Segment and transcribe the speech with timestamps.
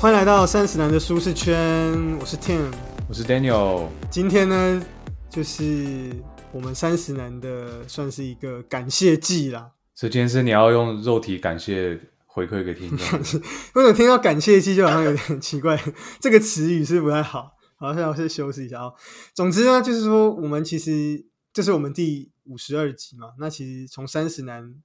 [0.00, 2.72] 欢迎来到三十男的舒适圈，我是 Tim。
[3.06, 4.82] 我是 Daniel，今天呢，
[5.28, 6.10] 就是
[6.52, 9.72] 我们三十男的算是一个感谢季啦。
[9.94, 13.20] 所以今天是你要用肉体感谢回馈给听众，
[13.76, 15.78] 为什么听到感谢季就好像有点奇怪？
[16.18, 18.94] 这个词语是不太好，好像要先休息一下哦。
[19.34, 23.32] 总之呢，就是说我们其实这是我们第五十二集嘛。
[23.38, 24.76] 那其实从三十男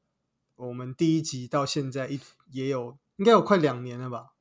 [0.57, 2.19] 我们第一集到现在一
[2.51, 4.34] 也有应该有快两年了吧。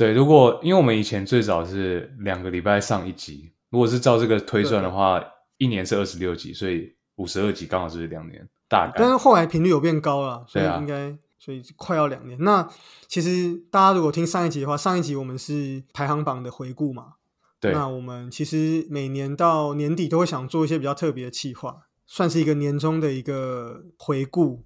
[0.00, 5.22] 对，如果因为我们以前最早是两个礼拜上一集，如果是照这个推算的话，
[5.58, 8.94] 一年是二十六集，所以五十二集刚好是两年，大概。
[8.96, 12.38] 但是后来频率有变高了，所以应该、所以快要两年。
[12.40, 12.66] 那
[13.08, 17.16] 其实大家如果听上一集的话，上一集我们是排行榜的回顾嘛。
[17.60, 24.64] 对，那我们其实每年到年底都会想做一些比较特别的企划，算是一个年终的一个回顾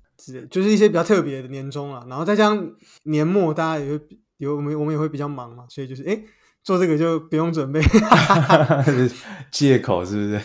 [0.49, 2.07] 就是一些比较特别的年终了。
[2.09, 2.71] 然后再加上
[3.03, 4.05] 年末，大家也会
[4.39, 6.23] 有我们我们也会比较忙嘛，所以就是哎
[6.63, 7.81] 做这个就不用准备，
[9.53, 10.41] 借口是不是？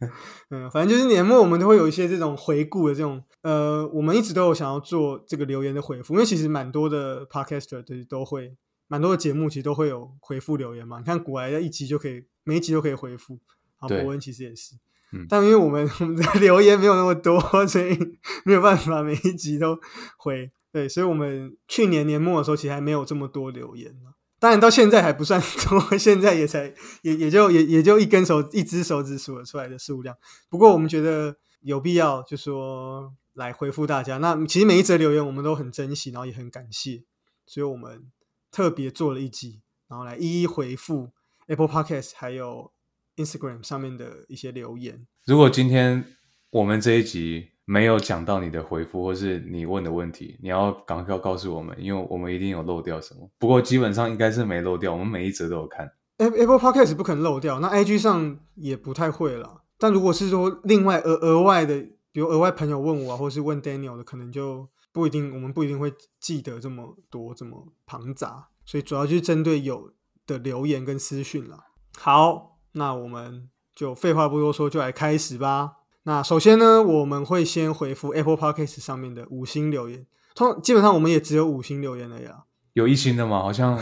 [0.50, 8.56] 嗯，反正就是年末我们都会有一些这种回顾的这种，呃，我们一直都有想要做这个留言的回复，因为其实蛮多的 podcaster 都都会，
[8.88, 10.98] 蛮多的节目其实都会有回复留言嘛。
[10.98, 14.74] 你看古来一集就可以，每一集都可以回复，然后对伯恩其实也是，
[15.12, 17.96] 嗯但因为我们我们的留言没有那么多，所以
[18.44, 19.78] 没有办法每一集都
[20.18, 20.50] 回。
[20.72, 23.94] 对，所以我们去年年末的时候，其实还没有这么多留言。
[24.38, 30.16] 当然到现在还不算多， 现在也才也也就也也就一根手一只手指数得出来的数量。
[30.48, 34.16] 不过我们觉得有必要，就说来回复大家。
[34.16, 37.02] 那其实每一则留言我们都很珍惜，然后也很感谢，
[37.44, 38.10] 所以我们
[38.50, 41.10] 特别做了一集，然后来一一回复
[41.46, 42.72] Apple Podcast 还有
[43.16, 45.06] Instagram 上面的一些留言。
[45.26, 46.02] 如果今天
[46.48, 53.30] 我们这一集没有讲到你的回复，或是你问的问题，你要赶快告诉我们，因为我们一定有漏掉什么。
[53.38, 55.92] 不过基本上应该是没漏掉，我们每一则都有看。
[56.18, 59.62] Apple Podcast 不可能漏掉，那 IG 上也不太会了。
[59.78, 61.80] 但如果是说另外额额外的，
[62.12, 69.94] 比如额外朋友问我啊，或是问 Daniel 的，可能就不一定，我们不一定会记得这么多这么庞杂，所以主要就是针对有
[70.26, 71.66] 的留言跟私讯啦。
[71.96, 75.78] 好，那我们就废话不多说，就来开始吧。
[76.04, 82.44] 那首先呢，我们会先回复 Apple Podcast 上面的五星留言，通基本上我们也只有五星留言而已啦。
[82.72, 83.42] 有一星的吗？
[83.42, 83.78] 好像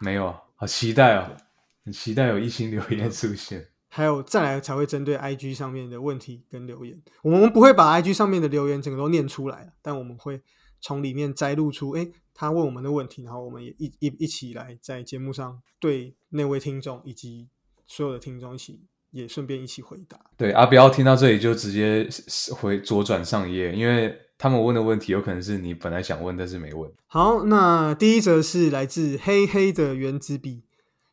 [0.00, 1.36] 没有啊，好期待哦，
[1.84, 3.68] 很期待有一星留言出现。
[3.88, 10.40] 还有再来才会针对 IG 上面的问题跟留言，我们不会把 IG 上面的留言整个都念出来，但我们会
[10.80, 17.48] 从里面摘录出，诶，他问我们的问题，然后我们也一一一起来在节目上对那位听众以及
[17.86, 20.18] 所有的听众一起也顺便一起回答。
[20.36, 22.08] 对啊，不要听到这里就直接
[22.54, 26.90] 回左转上一页，因为他们问的问题有可能是你本来想问但是没问。
[27.06, 30.64] 好，那第一则是来自黑黑的原子笔，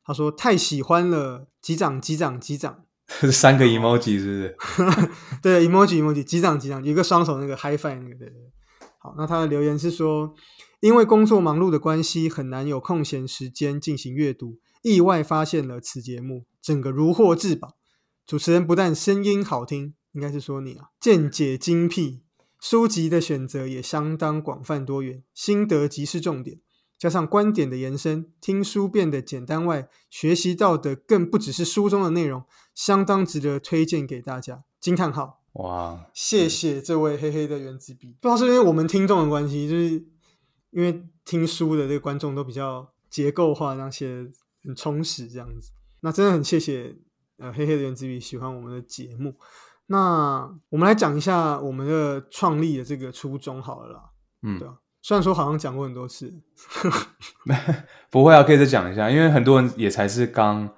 [0.05, 2.83] 他说太喜欢了，击掌击掌击掌。
[3.31, 5.09] 三个 emoji 是不是？
[5.41, 8.51] 对，emoji emoji，击掌击掌，有一个双手那个 high five 那个，对对对。
[8.99, 10.33] 好，那他的留言是说，
[10.81, 17.76] 因为工作忙碌的关系，很难有空闲时间进行阅读，意外发现了此节目，整个如获至宝。
[18.27, 22.19] 主持人不但声音好听，应该是说你啊，见解精辟，
[22.59, 26.59] 书籍的选择也相当广泛多元，心得即是重点。
[26.97, 32.43] 加上观点的延伸，听书变得简单外，学习到的更不只是书中的内容，
[32.75, 34.65] 相当值得推荐给大家。
[34.81, 35.41] 惊叹号！
[35.53, 38.17] 哇，谢谢这位黑黑的原子笔。
[38.19, 40.05] 不知道是因为我们听众的关系，就是
[40.71, 44.29] 因为听书的这个观众都比较结构化，这样写得
[44.63, 45.71] 很充实，这样子。
[46.01, 46.97] 那真的很谢谢
[47.37, 49.35] 呃黑黑的原子笔喜欢我们的节目。
[49.87, 54.03] 那我们来讲一下我们的创立的这个初衷好了啦。
[54.41, 56.33] 嗯对，啊，虽然说好像讲过很多次，
[58.11, 60.69] 不会啊，可以再讲一下，因为很多人也才是刚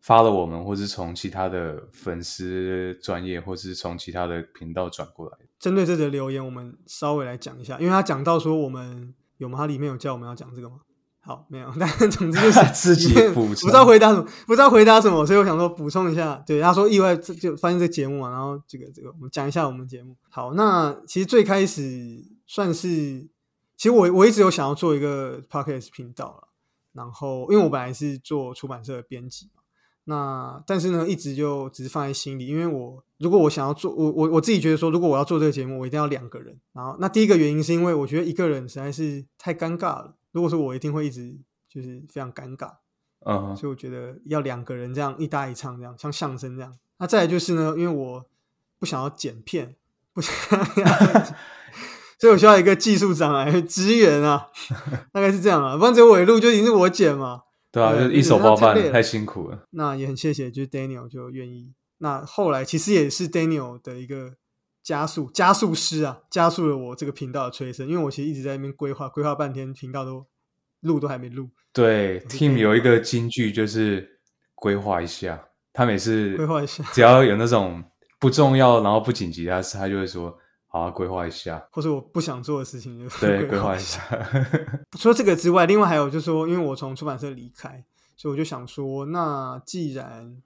[0.00, 5.36] 发了我们，或是从其他的粉丝专业，或是从其他的频道转过来。
[5.58, 9.58] 针对这则留言，我们稍微来讲一下，因为他讲到说我们有吗？
[9.58, 10.80] 他里面有叫我们要讲这个吗？
[11.24, 16.34] 好，没有， 但总之就是 自己补充不知道回答什么，不知道回答什么，所以我想说补充一下。
[16.46, 20.14] 对，他说意外这就发现这个节目嘛，然后这个这个我们讲一下我们节目。
[20.28, 23.26] 好，那其实最开始算是，
[23.74, 26.48] 其实我我一直有想要做一个 podcast 频道了，
[26.92, 29.62] 然后因为我本来是做出版社的编辑嘛，
[30.04, 36.60] 那但是呢一直就只是放在心里，因为我如果我想要做，我我我自己觉得说，如果我要做这个节目，我一定要两个人。
[36.74, 40.14] 然后那第一个原因是因为我觉得一个人实在是太尴尬了。
[40.34, 41.32] 如果说我一定会一直
[41.68, 42.72] 就是非常尴尬，
[43.24, 46.76] 嗯哼，所以我觉得要两个人这样一搭一唱，这样像相声这样。
[46.98, 48.26] 那再来就是呢，因为我
[48.80, 49.76] 不想要剪片，
[50.12, 50.34] 不想
[50.76, 50.86] 要，
[52.18, 54.48] 所以我需要一个技术长来支援啊，
[55.12, 55.76] 大概是这样啊。
[55.76, 59.62] 不然只有我一录就已经是我剪嘛，对啊，就一手就是包办太辛苦了。
[59.70, 61.72] 那也很谢谢，就是 Daniel 就愿意。
[61.98, 64.34] 那后来其实也是 Daniel 的一个
[64.84, 70.26] 加速加速师啊，加速了我这个频道的催生，因为我其实一直在那边规划，规划半天，频道都
[70.80, 74.20] 录都还没录，对，Team 有一个金句就是
[74.54, 75.42] 规划一下，
[75.72, 77.82] 他每次规划一下只要有那种
[78.20, 80.36] 不重要然后不紧急的事，他就会说
[80.66, 81.66] 好啊，规划一下。
[81.72, 84.02] 或者我不想做的事情就 对，规规划一一下。
[84.98, 87.82] 除了这个之外，另外还有就是说，因为我从出版社离开，
[88.16, 90.42] 所以我就想说，那既然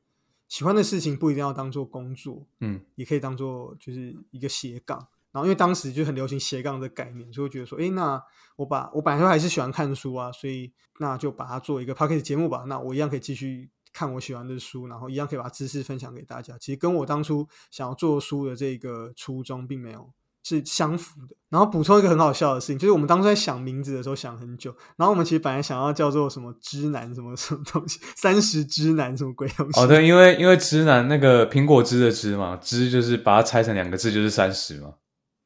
[0.49, 4.99] 喜欢的事情不一定要当做工作，嗯，也可以当做就是一个斜杠。
[5.31, 8.21] 然后因为当时就很流行斜杠的概念，所以我觉得说，哎，那
[8.57, 12.65] 我把我本来就还是喜欢看书啊，所以那就把它做一个 p o c k e t 节目吧。
[12.67, 16.57] 那我一样可以继续看我喜欢的书，然后一样可以把知识分享给大家。
[16.59, 20.11] 其实跟我当初想要做书的这个初衷并没有
[20.49, 21.37] 是相符的。
[21.51, 29.81] 然后补充一个很好笑的事情，就是我们当初在想名字的时候想很久，然后我们其实本来想要叫做什么“知男”什么 什么东西，三十知男什么鬼东西。
[29.81, 34.93] 哦，对，因为因为知男那个苹果汁的汁嘛，汁就是把它拆成两个字就是三十嘛。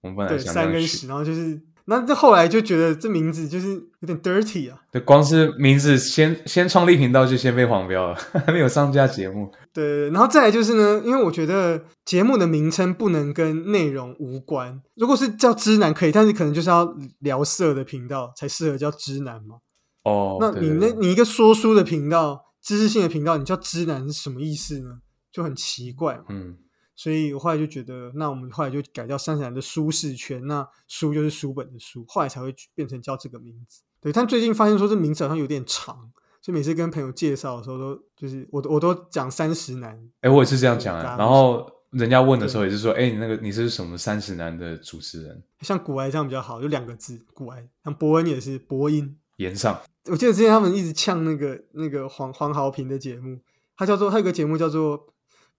[0.02, 4.78] 我们本来对，想三跟十，然后就是，那这后来就觉得这名字就是有点 dirty 啊。
[4.90, 9.52] 对，光是名字先先创立频道就先被黄标了，还 没有上架节目。
[9.72, 14.82] 对然后再来就是呢，因为我觉得节目的名称不能跟内容无关。
[14.96, 19.56] 如果是叫知男可以，但是可能就是要聊色的频道才适合叫知男嘛。
[20.04, 24.98] 哦，那你那你一个说书的频道、知识性的频道，你叫知男是什么意思呢？
[25.32, 26.20] 就很奇怪。
[26.28, 26.56] 嗯，
[26.94, 33.80] 所以我后来就觉得，那我们后来就改叫三十男的舒适圈，那书就是书本的书，后来才会变成叫这个名字。
[34.00, 35.96] 对，但最近发现说这名字好像有点长，
[36.42, 45.42] 所以每次跟朋友介绍的时候都就是我我都讲三十男，哎，我也是这样讲然后人家问的时候也是说，哎，你那个你是什么三十男的主持人？
[45.60, 47.66] 像古埃这样比较好，就两个字古埃。
[47.84, 49.80] 像伯恩也是伯音，言上
[50.10, 53.40] 我记得之前他们一直呛那个那个黄黄豪平的节目，
[53.76, 55.08] 他叫做他有个节目叫做。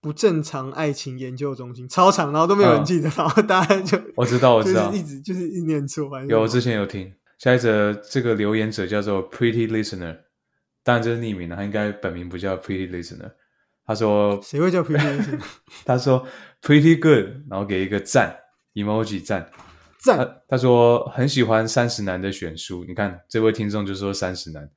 [0.04, 7.12] 不正常爱情研究中心超长，然后都没有人嗯记得，然后大家就 我知道，我知道就是，一直就是一念错，反正有我之前有听。
[7.40, 10.18] 下一则这个留言者叫做 Pretty Listener，
[10.84, 13.32] 当然这是匿名的，他应该本名不叫 Pretty Listener。
[13.86, 15.42] 他说谁会叫 pretty Listener？
[15.86, 16.26] 他说
[16.62, 18.38] Pretty good，然后给一个赞
[18.74, 19.50] emoji 赞。
[20.04, 20.18] 赞？
[20.18, 24.70] 他他说很喜欢三十男的选书，你看这位听众就说三十男，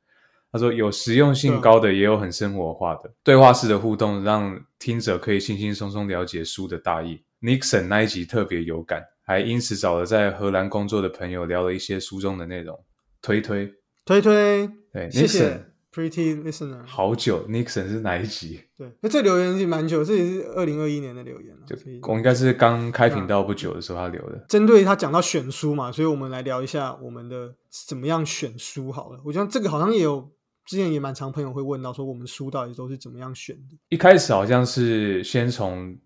[0.56, 7.20] 他说有实用性高的，也有很生活化的对话式的互动，让听者可以轻轻松松了解书的大意。
[7.42, 12.74] Nixon 那一集特别有感，还因此找了在荷兰工作的朋友聊了一些书中的内容，
[13.20, 13.70] 推推。
[14.06, 16.86] 推推，对谢 Nixon 谢 pretty listener。
[16.86, 18.60] 好久，Nixon 是哪一集？
[18.78, 24.44] 对，那这留言是蛮久，这也是二零二一年的留言了，所以我应该是刚开频道不久的时候他留的。
[24.48, 27.54] 针对他讲到选书嘛，所以我们来聊一下我们的
[27.88, 29.20] 怎么样选书好了。
[29.24, 30.30] 我觉得这个好像也有
[30.66, 33.76] 之前也蛮常朋友会问到说，我们书到底都是怎么样选的？
[33.88, 35.96] 一开始好像是先从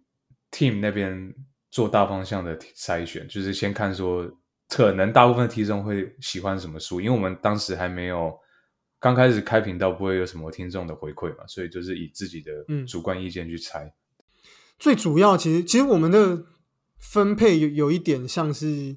[0.51, 1.35] team 那边
[1.71, 4.31] 做大方向的筛选，就是先看说
[4.69, 8.33] 可能大部分听众会喜欢什么书，因为我们当时还没有
[8.99, 13.93] 刚开始开频道，不会有什么听众的回馈嘛，所以就是以自己的嗯主观意见去猜。
[14.79, 16.45] 最主要其实其实我们的
[16.99, 18.97] 分配有有一点像是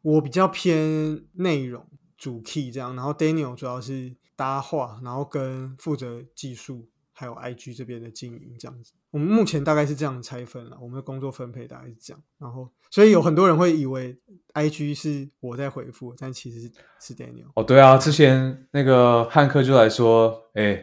[0.00, 8.92] 我比较偏内容主 key 这样，然后 Daniel 主要是搭话，然后跟负责技术还有 IG 这边的经营这样子。
[9.10, 12.22] 我们目前大概是这样拆分了，我们的工作分配大概是这样。
[12.38, 14.18] 然后所以有很多人会以为
[14.54, 17.46] IG 是我在回复，但其实是是 Daniel。
[17.54, 20.82] 哦，对啊，之前那个汉克就来说，哎，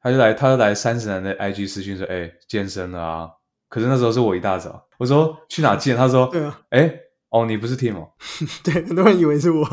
[0.00, 3.30] 他就来，他就来三十男的 IG 私讯说，哎，健身了啊。
[3.70, 5.96] 可是那时候是我一大早，我说去哪健？
[5.96, 6.94] 他说， 对啊，哎，
[7.30, 8.12] 哦，你不是 Tim 哦。
[8.62, 9.66] 对，很多人以为是我。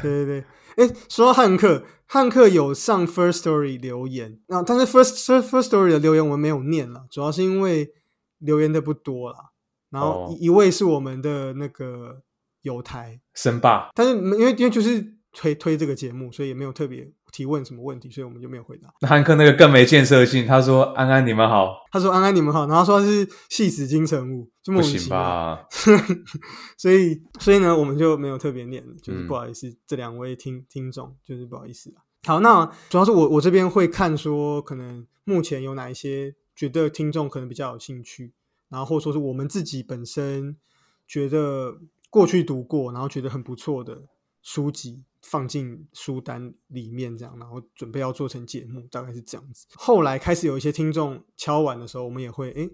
[0.00, 0.44] 对对对，
[0.76, 7.92] 哎，说到汉克，汉克有上 First Story 留言，那、但是 First First First Story 的留言我们没有念了，主要是因为
[8.38, 9.50] 留言的不多啦。
[9.90, 12.22] 然后哦一,、一位是我们的那个
[12.62, 18.88] 友台，神爸，但是因为因为就是推推这个节目，所以也没有特别提问什么问题，所以我们就没有回答。
[19.00, 20.46] 那汉克那个更没建设性。
[20.46, 21.74] 他说：“安安，你们好。
[21.92, 25.18] 他说：“安安你们好。”然后说他是戏子金城武，就”莫不行名其妙。
[25.18, 25.66] 吧？
[26.76, 32.02] 所以，所以呢，我们就没有特别念了，就是嗯不好意思，这两位听听众就是不好意思啊。
[32.26, 38.34] 好，那主要是我我这边会看说，可能目前有哪一些觉得听众可能比较有兴趣，
[38.68, 40.56] 然后或者说是我们自己本身
[41.06, 41.78] 觉得
[42.10, 44.02] 过去读过，然后觉得很不错的
[44.42, 49.66] 书籍放进书单里面，这样，然后准备要做成节目，大概是这样子。
[49.74, 52.70] 后来开始有一些听众敲碗的时候，我们也会诶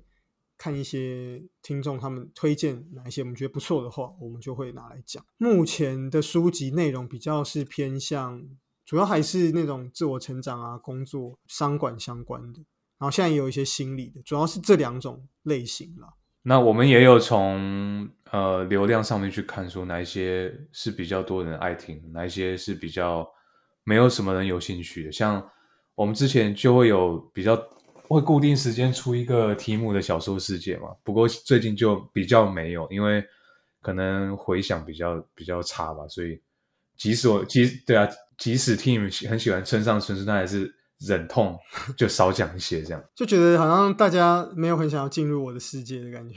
[0.59, 5.25] 看一些听众他们推荐哪一些我们觉得不错的话，我们就会拿来讲。
[5.37, 8.43] 目前的书籍内容比较是偏向
[8.85, 12.61] 主要还是那种自我成长啊、工作、商管相关的。
[12.99, 16.15] 然后现在也有一些心理的，主要是这两种类型了。
[16.43, 23.27] 那我们也有从呃流量上面去看，说哪一些是比较多人爱听，哪一些是比较
[23.85, 25.13] 没有什么人有兴趣的。
[25.13, 25.47] 像
[25.95, 27.57] 我们之前就会有比较
[28.09, 33.25] 会固定时间出一个题目的小说世界嘛，不过最近就比较没有，因为
[33.81, 36.07] 可能回响比较比较差吧。
[36.09, 36.41] 所以
[36.97, 40.76] 即使我即对啊，即使 team 很喜欢村上春树，但还是。
[41.01, 41.59] 忍痛
[41.97, 46.37] 就少讲一些，这样就觉得好像大家没有很想要进入我的世界的感觉。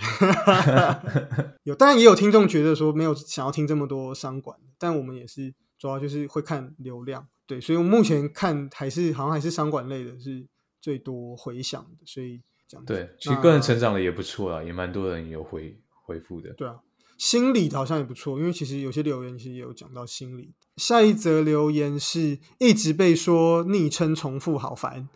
[1.63, 10.45] 有，当然也有听众觉得说没有想要听这么多商管，但我们也是主要就是会看流量，对，所以我目前看还是好像还是商管类的是
[10.81, 16.51] 最多回响的，所以这样对，其实个人成长的也不错啊，也蛮多人有回回复的。
[16.55, 16.75] 对啊，
[17.17, 20.53] 心理好像也不错，因为其实有些留言其实也有讲到心理。
[20.79, 25.09] 下一则留言是一直被说昵称重复，好烦。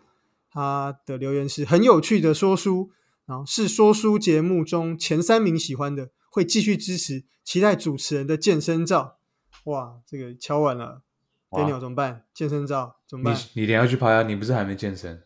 [0.50, 2.90] 他的留言是很有趣的说书，
[3.24, 9.16] 然后是说书节目中前三名喜欢的，会继续支持，期待主持人的健身照。
[9.64, 11.00] 哇，这个敲完了
[11.50, 12.24] ，Daniel 怎么办？
[12.34, 13.34] 健身照怎么办？
[13.54, 14.22] 你你等下去拍啊？
[14.22, 15.20] 你不是还没健身？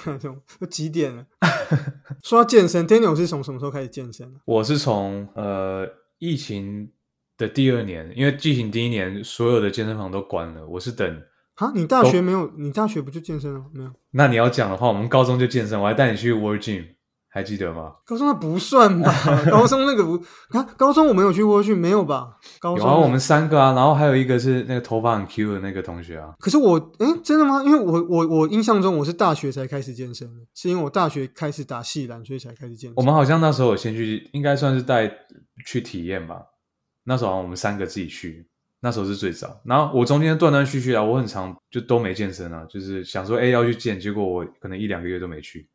[0.60, 1.26] 都几点了？
[2.22, 4.32] 说到健身，Daniel 是从什么时候开始健身？
[4.44, 5.86] 我是从呃
[6.18, 6.92] 疫情。
[7.40, 10.66] 的第二年，因为疫情第一年，所有的健身房都关了。
[10.66, 11.22] 我是等
[11.54, 12.52] 啊，你大学没有？
[12.58, 13.64] 你大学不就健身了？
[13.72, 13.90] 没有？
[14.10, 16.84] 那你要讲的话，我们高中就健身，我还带你去 World Gym，
[17.30, 17.92] 还记得吗？
[18.04, 19.10] 高中那不算吧？
[19.50, 22.36] 高中那个不，看高中我没有去 World Gym 没有吧？
[22.60, 26.34] 高中有啊，我们三个啊，然后还有一个是那个头发很 Q 的那个同学啊。
[26.38, 27.62] 可是我，哎，真的吗？
[27.64, 32.94] 因为我我我印象中我是大学才开始健身的，是因为我大学开始打细篮，所以才开始健身。
[32.96, 35.10] 我们好像那时候有先去，应该算是带
[35.66, 36.42] 去体验吧。
[37.04, 38.46] 那时候我们三个自己去，
[38.80, 39.60] 那时候是最早。
[39.64, 45.68] 然后我中间断断续续啊，我很长就都没健身啊，就是想说哎要去健，结果我可能一两个月都没去。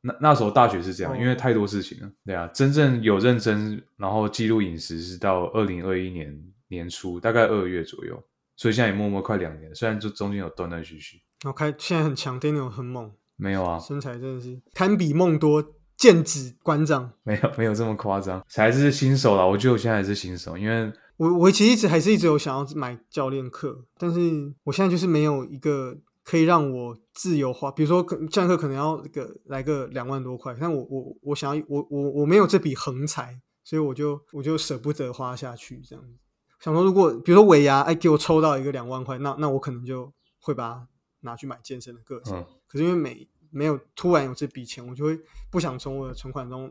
[0.00, 2.10] 那那时候大学是这样，因为太多事情了。
[2.24, 8.22] 对啊，真正有认真然后记录饮食是到二零二一年年初，大概二月左右。
[8.56, 11.20] 所以现在也默默快两年，虽然就中间有断断续续。
[11.42, 13.12] 然后开现在很强，Daniel 很猛。
[13.36, 15.64] 没有啊，身材真的是堪比梦多。
[15.98, 19.44] 剑指馆长，没有没有这么夸张，还是新手啦。
[19.44, 36.12] 我觉得我现在还是新手，因为我我其实一直还是一直有想要买教练课，但是我现在就是没有一个可以让我自由花，比如说教练课可能要个来个两万多块，但我我我想要我我我没有这笔横财，所以我就我就舍不得花下去这样子。
[36.60, 40.88] 想说如果比如说尾牙哎给我抽到一个两万块，那那我可能就会把它
[41.22, 42.44] 拿去买健身的课程。
[42.68, 45.18] 可是因为每没有突然有这笔钱，我就会
[45.50, 46.70] 不想从我的存款中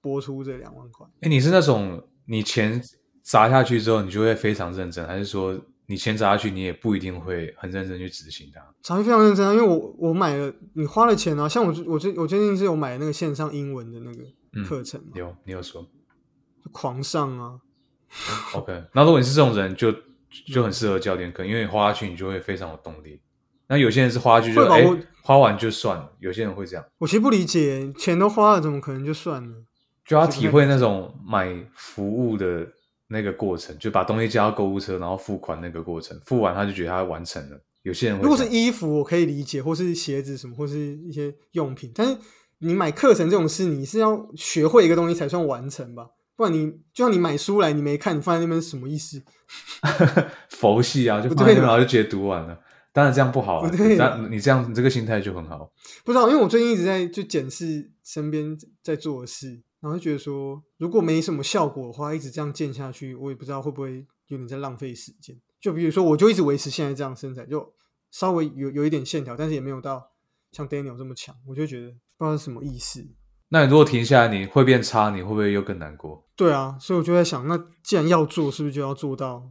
[0.00, 1.06] 拨出这两万块。
[1.20, 2.82] 哎，你是那种你钱
[3.22, 8.60] 砸下去之后，你就会非常认真，还是说你钱砸下去，你也不一定会很认真去执行它？
[8.82, 11.48] 砸去非常认真啊，因为我我买了，你花了钱啊。
[11.48, 14.24] 像我我最我最近是有买那个线上英文的那个
[14.64, 15.86] 课程，有你有说
[16.72, 17.60] 狂上啊。
[18.54, 19.92] OK，那如果你是这种人，就
[20.52, 23.20] 就很适合教练课，因为你花下去，你就会非常有动力。
[23.68, 24.84] 那有些人是花去就哎，
[25.22, 26.12] 花完就算了。
[26.20, 26.84] 有些人会这样。
[26.98, 29.54] 我其实不理解，钱都花了，怎么可能就算了？
[30.04, 32.66] 就要体会那种买服务的
[33.08, 37.60] 那个过程，就把东西加到购物车，然后付款那个过程，付完他就觉得他完成了。
[37.82, 41.90] 有些人如果是衣服，我可以理解，或是鞋子什么，或是一些用品。
[41.94, 42.16] 但是
[42.58, 46.06] 你买课程这种事，你是要学会一个东西才算完成吧？
[46.36, 49.22] 不然你就像你买书来，你没看，你放在那边是什么意思？
[50.50, 52.58] 佛系啊，就放在那边，然后就直接读完了。
[52.96, 55.70] 当然这样不好你这样，你这个心态就很好。
[56.02, 59.50] 不知道，因为我最近一直在就检视身边在做的事，
[59.80, 65.38] 然后就觉得说，如果没什么效果的话，一直这样健下去，我也不知道会不会有点在浪费时间。
[65.60, 67.70] 就比如说，我就一直维持现在这样身材，就
[68.10, 70.02] 稍微有有一点线条，但是也没有到
[70.50, 73.06] 像 Daniel 这么强，我就觉得不知道是什么意思。
[73.50, 76.26] 那你如果停下来，你会变差，你会不会又更难过？
[76.34, 79.50] 对啊，所以我就在想，那既然要做，是不是就要做到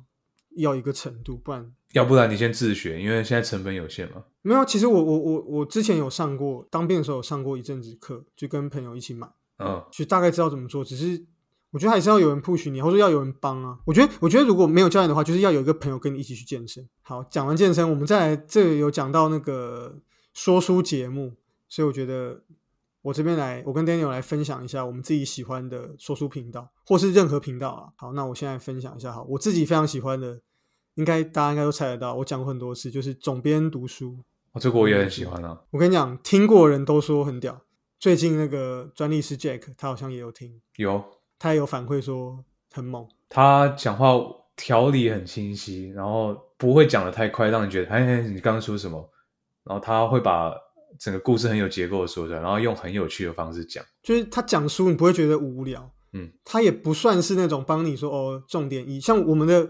[0.56, 1.72] 要一个程度，不然。
[1.94, 4.24] 要不然你先自学，因为现在成本有限嘛。
[4.42, 9.28] 没有，其实我我我我之前有上过当兵的时候有上过一阵子课，就跟朋友一起买，
[9.60, 10.84] 嗯，就大概知道怎么做。
[10.84, 11.26] 只是
[11.72, 13.78] 我觉得还是要有人 push 你，或者说要有人帮啊。
[13.86, 16.86] 我觉得我觉得如果没有教练的话，就是要有一个朋友跟你一起去健身。
[17.02, 19.98] 好，讲完健身，我们再来这有讲到那个
[20.34, 21.34] 说书节目，
[21.70, 22.44] 所以我觉得
[23.06, 27.94] 我这边来，我跟 Daniel 来分享一下我们自己喜欢的说书频道，或是任何频道啊。
[27.96, 30.42] 好，那我现在分享一下，好，我自己非常喜欢的。
[30.96, 34.18] 应该大家应该都猜得到，我讲过很多次，就是总编读书。
[34.54, 35.62] 哦，这个我也很喜欢啊。
[35.70, 37.62] 我跟你讲，听过人都说很屌。
[38.00, 41.04] 最近那个专利师 Jack，他好像也有听，有，
[41.38, 43.08] 他也有反馈说很猛。
[43.30, 44.16] 他讲话
[44.56, 49.08] 条理很清晰，然后不会讲的太快，让你觉得哎哎，你刚刚说什么？
[49.64, 50.52] 然后他会把
[51.00, 53.84] 整个故事很有结构的说出来，然后用很有趣的方式讲。
[54.04, 55.92] 就是他讲书，你不会觉得无聊。
[56.14, 59.70] 嗯，他也不算是那种帮你说哦，重点一，像我们的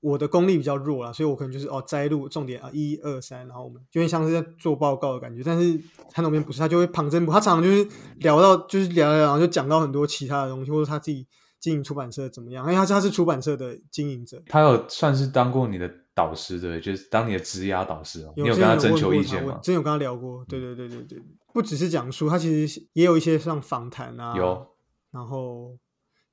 [0.00, 5.42] 我的功力比较弱啦，所以我可能就是哦摘录重点啊，一二三，然后我们有点像是在做报告的感觉。
[5.44, 5.76] 但是
[6.10, 7.88] 他那边不是，他就会旁征博，他常常就是
[8.18, 11.26] 聊到就是聊聊，然后就讲到很多其他的东西，或者他自己
[11.58, 14.40] 经营出版社怎么样，因为他是他是出版社的经营者。
[14.46, 18.32] 他有算是当过你的导师对，就是当你的职涯导师哦。
[18.36, 19.54] 你有跟他征求意见吗？
[19.56, 20.44] 我真有跟他聊过。
[20.46, 21.22] 对对对对对，
[21.54, 24.66] 不只是讲书，他其实也有一些像访谈啊，有，
[25.10, 25.78] 然后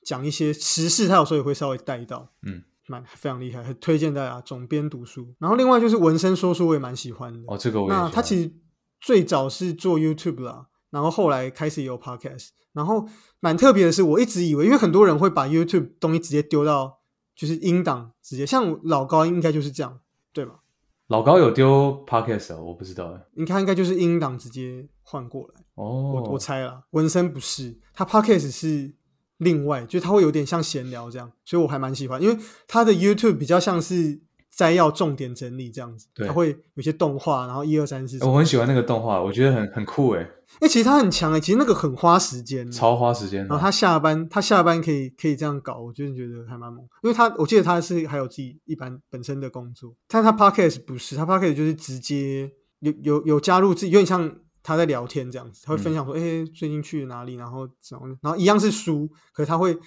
[0.05, 5.33] 讲一些时事，他有时候也会稍微带到，嗯，蛮非常厉害，很推荐大家总编读书。
[5.39, 7.39] 然后另外就是纹身说书，我也蛮喜欢的。
[7.47, 8.51] 哦，这个我也那他其实
[8.99, 13.07] 最早是做 YouTube 啦，然后后来开始有 Podcast，然后
[13.39, 16.98] 蛮特别的是，我一直以为，因为很多人会把 YouTube 东西直接丢到
[17.39, 19.97] 就是音档，直接像老高应该就是这样，
[20.33, 20.59] 对吧？
[21.07, 23.21] 老高有丢 podcast 啊，我不知道哎。
[23.35, 25.61] 你看应该就是音档直接换过来。
[25.75, 28.93] 哦，我我猜啦，纹身不是，他 podcast 是
[29.37, 34.19] 另外，就他会有点像闲聊这样，所以我还蛮喜欢，因为他的 YouTube 比较像是
[34.51, 40.29] 摘要重点整理这样子，对他会有些动画，然后一二三四，我很喜欢那个动画，我觉得很很酷哎，
[40.59, 43.39] 哎、其实他很强哎、其实那个很花时间，超花时间。
[43.47, 46.83] 然后他下班，他下班可以可以这样搞，我真的觉得还蛮猛。
[47.03, 54.29] 因为他我记得他是还有自己一般本身的工作，但他 podcast 不是，他 podcast 就是直接有有有加入自己，有点像
[54.61, 59.77] 他在聊天这样子，他会分享说，哎、最近去了哪里，然后怎么，然后一样是书，可是他会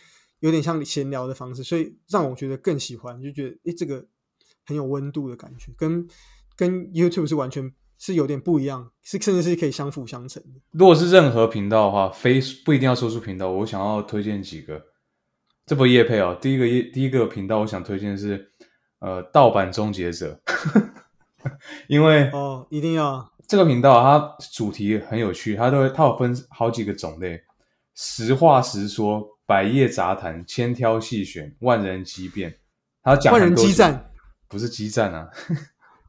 [0.40, 4.06] 有点像闲聊的方式，所以让我觉得更喜欢，就觉得哎、这个
[4.64, 6.06] 很有温度的感觉，跟
[6.56, 7.72] 跟 YouTube 是完全
[8.04, 10.60] 是有点不一样，是甚至是可以相辅相成的。
[10.72, 14.82] 如果是任何频道的话，非不一定要说出频道，我想要推荐几个。
[15.66, 18.44] 这不叶配哦，第一个叶第一个频道，我想推荐的是
[18.98, 20.36] 呃盗版终结者，
[21.86, 27.40] 因为哦，一定要这个频道啊它主题很有趣，它都会它有分好几个种类，
[27.94, 32.52] 实话实说、百业杂谈、千挑细选、万人激辩，
[33.00, 34.08] 它讲万人激战。
[34.48, 35.30] 不是激战啊，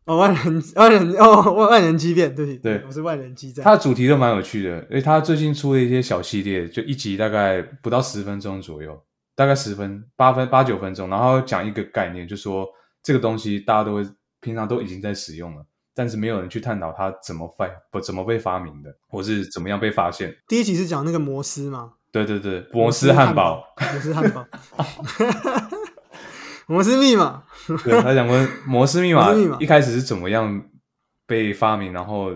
[0.05, 3.63] 哦，万人万人哦，万万人激辩，对对我是万人激战。
[3.63, 9.01] 它的主题都蛮有趣的，因为它最近出了一些小系列，就一集大概不到十分钟左右，
[9.33, 12.67] 大概十分八分八九分钟，然后讲一个概念，就说
[13.01, 14.05] 这个东西大家都会
[14.41, 20.35] 平常都已经在使用了，但是没有人去探讨它怎么发不怎么被发明的，或是怎么样被发现。
[20.49, 24.45] 第一集是讲那个摩斯嘛，对对对，摩斯汉堡，摩斯汉堡
[26.67, 27.43] 摩斯密码，
[27.83, 30.63] 对他讲过摩斯密码摩斯密码一开始是怎么样
[31.25, 32.35] 被发明，然后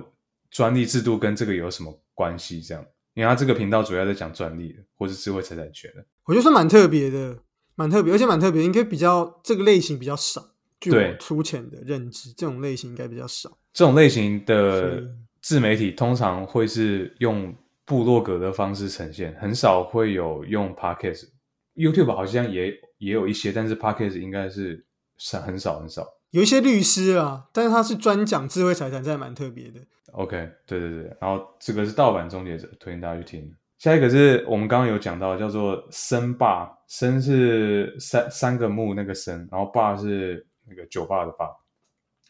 [0.52, 2.62] 专利制度跟这个有什么关系？
[2.62, 6.04] 这样，因为他这个频道主要在讲专利的，或是智慧财产权的。
[6.26, 7.38] 我觉得是蛮特别的，
[7.76, 10.44] 蛮特别，而且蛮特别，应该比较这个类型比较少。
[10.80, 13.50] 据我粗浅的认知，这种类型应该比较少。
[13.74, 15.04] 这种类型的
[15.42, 21.30] 自媒体通常会是用部落格的方式呈现，很少会有用 podcast。
[21.78, 24.86] YouTube 好像也也有一些，但是 podcast 应该是
[25.18, 26.06] 少很少很少。
[26.32, 29.80] 有一些律师啊，但是他是专讲智慧财产，这还蛮特别的。
[30.12, 33.54] OK，对对对，然后这个是盗版终结者，推荐大家去听。
[33.78, 41.48] 下一个是我们刚刚有讲到，叫做森霸，森是三三个木那个森，然后霸是那个酒吧的霸，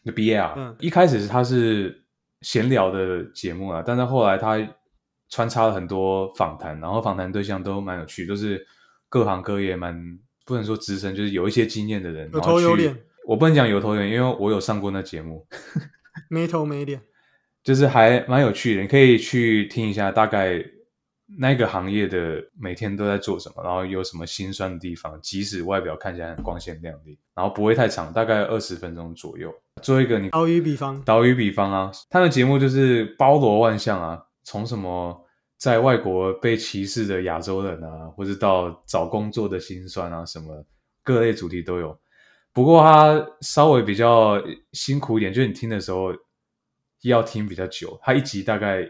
[0.02, 0.54] 那 B A R。
[0.56, 2.04] 嗯一开始它是
[2.42, 4.58] 闲聊的节目啊，但是后来它
[5.30, 8.64] 穿插了很多访谈，然后访谈对象都蛮有趣，都是
[9.08, 12.96] 各行各业蛮不能说资深，就是有一些经验的人，有头有脸。
[13.26, 15.46] 我不能讲有头有脸，因为我有上过那节目。
[16.30, 17.00] 没头没脸，
[17.62, 20.64] 就是还蛮有趣的，你可以去听一下，大概
[21.38, 29.52] 那个行业的每天都在做什么，然后有什么心酸的地方，即使外表看起来很光鲜亮丽，然后不会太长，大概二十分钟左右。
[29.82, 35.22] 做一个你打语比方，岛屿比方啊，他的节目就是包罗万象啊，从什么
[35.58, 40.64] 在外国被歧视的亚洲人啊，或者到找工作的辛酸啊，什么
[41.02, 41.98] 各类主题都有。
[42.52, 44.40] 不过他稍微比较
[44.72, 46.12] 辛苦一点，就是你听的时候
[47.02, 48.88] 要听比较久，他一集大概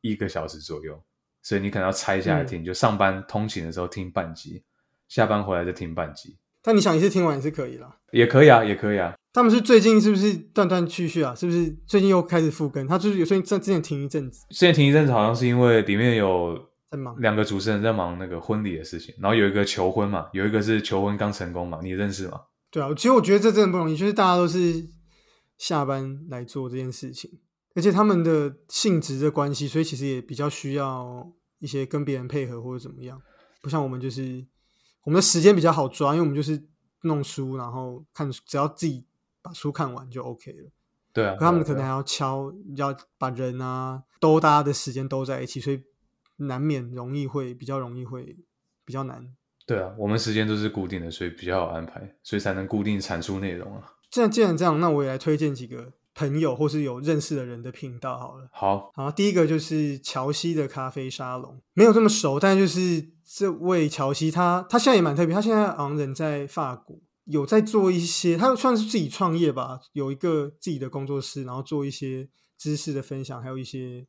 [0.00, 1.00] 一个小时左右，
[1.42, 4.64] 所以你可能要拆下来听，就上班通勤的时候听半集，
[5.08, 7.94] 下班回来再听半集，但你想一次听完也是可以了。
[8.10, 9.14] 也可以啊，也可以啊。
[9.36, 11.34] 他们是最近是不是断断续续啊？
[11.34, 12.86] 是不是最近又开始复更？
[12.86, 16.58] 他就是有最近之前停一阵子，之前停一阵子，好像是因为里面有
[16.90, 17.14] 在忙。
[17.20, 22.40] 两个主持人在忙那个婚礼的事情，然后有一个求婚嘛，有一个是求婚刚成功嘛，你认识吗？
[22.70, 24.88] 对啊，其实我觉得这真的不容易，就是大家都是
[25.58, 27.30] 下班来做这件事情，
[27.74, 33.20] 而且他们的性质的关系，所以其实也比较需要一些跟别人配合或者怎么样，
[33.60, 34.46] 不像我们就是
[35.04, 36.58] 我们的时间比较好抓，因为我们就是
[37.02, 39.04] 弄书，然后看，只要自己
[39.46, 40.70] 把书看完就 OK 了。
[41.12, 45.82] 对啊，可他们可能还要敲，要把人啊都大家的时间都在一起，所以
[46.36, 48.36] 难免容易会比较容易会
[48.84, 49.26] 比较难。
[49.64, 53.82] 对啊，我们时间都是固定的，所以比较好安排，所以才能固定产出内容啊。
[54.10, 58.48] 既然既然这样，那我也来推荐几个朋友或是有认识的人的频道好了。
[58.52, 66.95] 好，好，第一个就是乔西的咖啡沙龙，没有这么熟，但就是这位乔西他他现在也蛮特别，他现在好像人在法国，
[67.26, 74.06] 有在做一些，他算是自己创业吧，有一个自己的工作室，然后做一些知识的分享，还有一些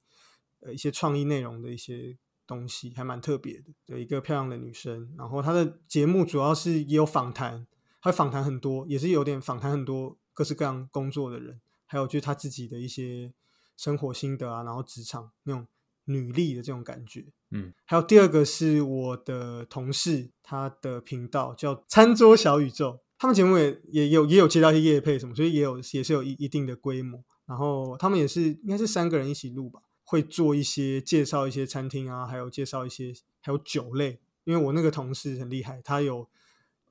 [0.62, 3.73] 呃一些创意内容的一些东西，还蛮特别的。
[3.88, 7.67] 有一个漂亮的女生，然后她的节目主要是也有访谈，
[8.01, 13.34] 她访谈很多，也是有点访谈很多各式各样工作的人，还有就是她自己的一些
[13.75, 15.67] 生活心得啊，然后职场那种
[16.06, 17.25] 女力的这种感觉。
[17.49, 27.23] 嗯，还有第二个是我的同事，他的频道叫餐桌小宇宙，他们节目也也有也有接到一些业配什么，所以也有也是有一一定的规模。
[27.45, 34.19] 然后他们也是应该是三个人一起录吧，会做一些介绍一些餐厅啊，还有介绍一些还有酒类。
[34.43, 36.27] 因为我那个同事很厉害，他有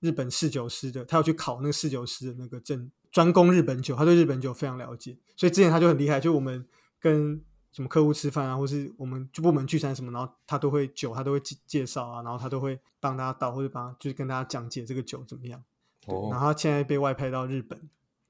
[0.01, 6.67] 日本侍酒师的，他要去考那个侍酒师的那个证，专攻日本酒，他对日本酒非常了解，所以之前他就很厉害，就我们
[7.01, 7.41] 跟
[7.73, 15.63] 什么客户吃饭啊，或是我们就部门聚餐什么，然后他都会酒，他都会介介绍啊，然后他都会帮大家倒或者帮就是跟大家讲解这个酒怎么样。
[16.07, 17.79] 对然哦后他现在被外派到日本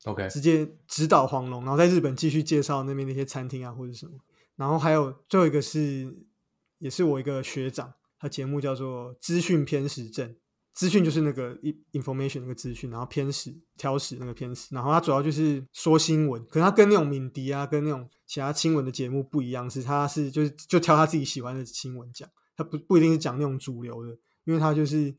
[0.04, 4.12] ，，OK，直接指导黄龙，然后在日本继续介绍那边的一些餐厅啊或者什么。
[4.56, 6.16] 然后还有最后一个是，
[6.78, 10.28] 也是我一个学长，他节目叫做《资讯偏食症》，
[10.72, 11.54] 资讯就是那个
[11.92, 25.14] information 那个资讯，然后偏食挑食那个偏食，然后他主要就是说新闻，可是他跟那种敏迪啊，跟那种其他新闻的节目不一样，是他是就是就挑他自己喜欢的新闻讲，他不不一定是讲那种主流的，因为他就是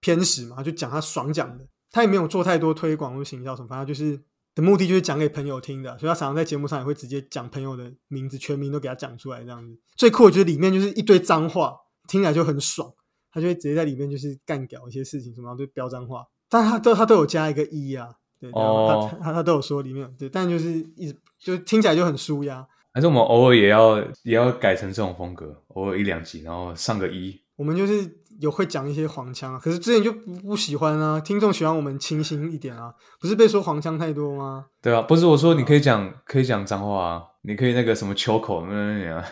[0.00, 4.20] 偏食嘛，他就讲他爽讲的，他也没有做太多推广或行销什么，反正就是
[4.54, 9.78] 的目的就是讲给朋友听的，所以他常常在节目上也会直接讲朋友的名字、全名都给他讲出来，这样子。
[9.96, 12.92] 最酷的就是里面就是一堆脏话，听起来就很爽，
[13.32, 18.08] 他就会直接在里面就是干掉一些事情什么，然后就飙脏话，但他都他都有加一个一啊，
[18.40, 22.66] 对，然后哦他他他都有说里面对，但就是一直就听起来就很舒压。
[22.92, 27.40] 还是我们偶尔也要也要改成这种风格，偶尔一两集，然后上个一。
[27.54, 34.66] 我们就是有会讲一些黄腔啊，可是之前就不不喜欢啊，听众喜欢我们清新一点啊，不是被说黄腔太多吗？
[34.80, 39.24] 对啊，不是我说你可以讲可以讲脏话啊，你可以那个什么秋口那那那啊。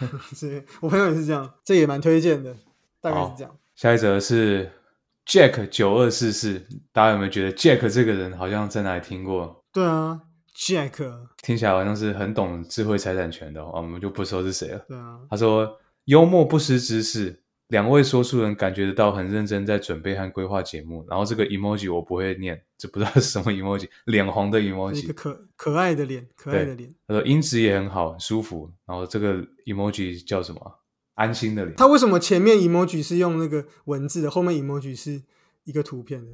[0.34, 2.54] 是我朋友也是这样，这也蛮推荐的，
[3.00, 3.54] 大概是好这样。
[3.74, 4.70] 下一则是
[5.26, 9.62] Jack 九二四四，大家有没有觉得 Jack 这个人好像在哪里听过？
[9.70, 10.18] 对啊
[10.56, 11.12] ，Jack，
[11.42, 14.78] 听起来好像是很懂智慧财产权的哦，我们就不说是谁了。
[14.88, 15.68] 对啊，他说
[16.04, 17.41] 幽默不失知识，
[17.72, 21.02] 两位说书人感觉得到很认真在准备和规划节目。
[21.08, 25.14] 然后这个 emoji 我不会念，这不知道是什么 emoji，脸红的是一个 emoji。
[25.14, 26.94] 可可爱的脸，可爱的脸。
[27.08, 28.70] 他说音质也很好，很舒服。
[28.86, 30.60] 然后这个 emoji 叫什么？
[31.14, 31.74] 安心的脸。
[31.76, 35.22] 他为什么前面 emoji 是用那个文字的，后面 emoji 是
[35.64, 36.32] 一个图片的？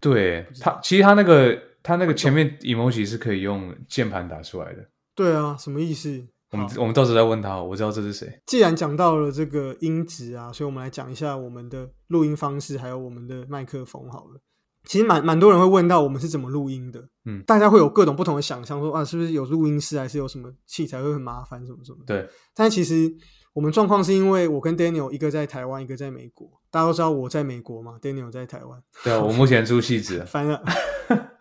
[0.00, 4.88] 对他，其实他那个他那个前面 emoji 是可以用键盘打出来的。
[5.14, 6.26] 对啊，什么意思？
[6.52, 8.40] 我们我们到时候再问他，我知道这是谁。
[8.46, 14.40] 既然讲到了这个音质啊，所以我们来讲一下我们的录音方式，还有我们的麦克风好了。
[14.84, 22.14] 其实蛮蛮多人会问到我们是怎么录音的，嗯大家会有各种不同的想象，说啊，是不是有录音室，还是有什么器材会很麻烦什么什么的。
[22.14, 23.12] 对，但其实
[23.52, 26.48] 我们状况是因为我跟 Daniel 一个在台湾，一个在美国。
[26.70, 28.80] 大家都知道我在美国嘛，Daniel 在台湾。
[29.04, 30.24] 对啊，我目前住戏子。
[30.26, 30.62] 烦了，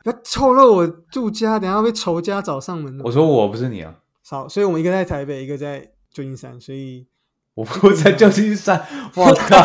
[0.04, 3.00] 不 要透露我住家，等下被仇家找上门。
[3.04, 3.96] 我说我不是你啊，
[4.30, 7.08] 好，所以我们一个在台北，一个在旧金山，所以
[7.56, 8.80] 我不在旧金山。
[9.16, 9.58] 我靠，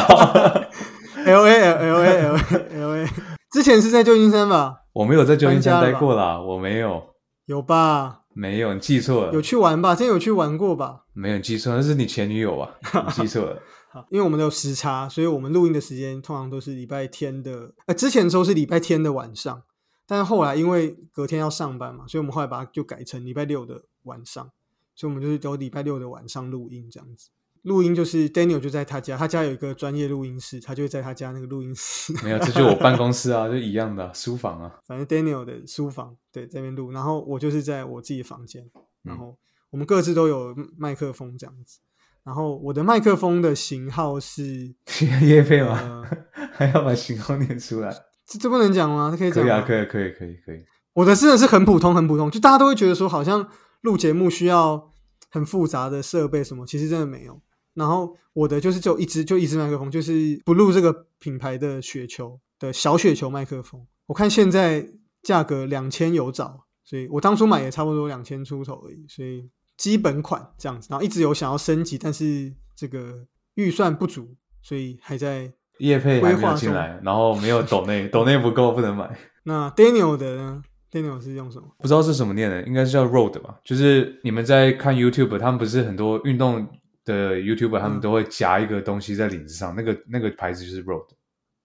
[1.24, 3.06] L A L A L A L A，
[3.52, 4.76] 之前是在旧金山吧？
[4.94, 7.14] 我没有在旧金山待过啦，我没有，
[7.46, 8.22] 有吧？
[8.34, 9.94] 没有，你记错了有，去玩吧？
[9.94, 11.02] 之前有去玩过吧？
[11.12, 12.74] 没有你记错，那是你前女友吧？
[13.06, 13.60] 你记错了。
[13.92, 19.62] 好，因为我们都有时差，所以我们录音的时间通常都是礼拜天的，呃，之前的时候是礼拜天的晚上，
[20.08, 24.50] 但是后来因为隔天要上班嘛，所以我们后来把它就改成礼拜六的晚上，
[24.94, 27.28] 所以我们就是都礼拜六的晚上录音这样子。
[27.62, 34.70] 录音就是 Daniel 就在他家，他家有一个专业录音室，他就会在他家那个录音室，没有，这就我办公室啊， 就一样的啊、书房啊。
[34.86, 38.62] 反正 Daniel 的书房对在那边录，然后我就是在我自己的房间，
[39.02, 39.38] 然嗯后
[39.70, 41.80] 我们各自都有麦克风这样子。
[42.22, 44.74] 然后我的麦克风的型号是
[45.22, 45.78] 叶配吗？
[45.78, 46.06] 呃，
[46.52, 47.90] 还要把型号念出来？
[48.26, 49.08] 这这不能讲吗？
[49.10, 49.62] 这可以讲吗？
[49.62, 50.62] 可以啊，可以，可以，可以，可以。
[50.92, 53.46] 我的真的是很普通，很普通，就大家都会觉得说，好像
[53.84, 54.90] 录节目需要
[55.30, 57.40] 很复杂的设备什么，其实真的没有。
[57.74, 64.88] 然后我的就是只有一支，就一支麦克风，就是不录这个品牌的雪球的小雪球麦克风，我看现在
[65.22, 79.18] 价格两千有找，所以我当初买也差不多两千出头而已，所以基本款这样子，然后一直有想要升级，但是这个预算不足，所以还在叶配还没有规划进来，然后没有抖内， 抖内不够不能买。
[79.42, 80.62] 那 Daniel 的呢
[80.94, 81.64] ？Daniel 是用什么？
[81.78, 83.58] 不知道是什么念的，应该是叫 Road 吧？
[83.64, 86.66] 就是你们在看 YouTube，他们不是很多运动
[87.04, 91.06] 的 YouTuber，他们嗯都会夹一个东西在领子上，那个那个牌子就是 Road，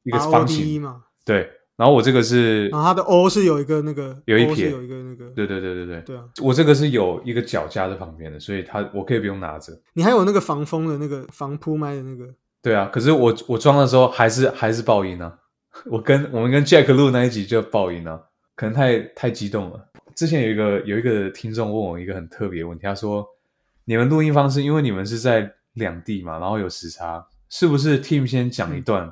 [0.04, 0.82] 一个方 E 形。
[0.82, 9.72] 嘛，对，然后我这个是，然后它的 O 是有一个那个有一撇有一个那个，对对对对对，对啊，我这个是有一个脚架在旁边的，所以它我可以不用拿着。
[9.94, 12.26] 你还有那个防风的那个防扑麦的那个，
[12.62, 15.34] 对啊，可是我我装的时候还是还是爆音啊！
[15.86, 18.20] 我跟我们跟 Jack 录那一集就爆音啊，
[18.60, 19.90] 可能太太激动了。
[20.14, 23.26] 之前有一个有一个听众问我一个很特别的问题，他说
[23.86, 29.10] ：“你们录音方式，因为你们是在两地嘛，然后有时差，是不是 Team 先讲一段，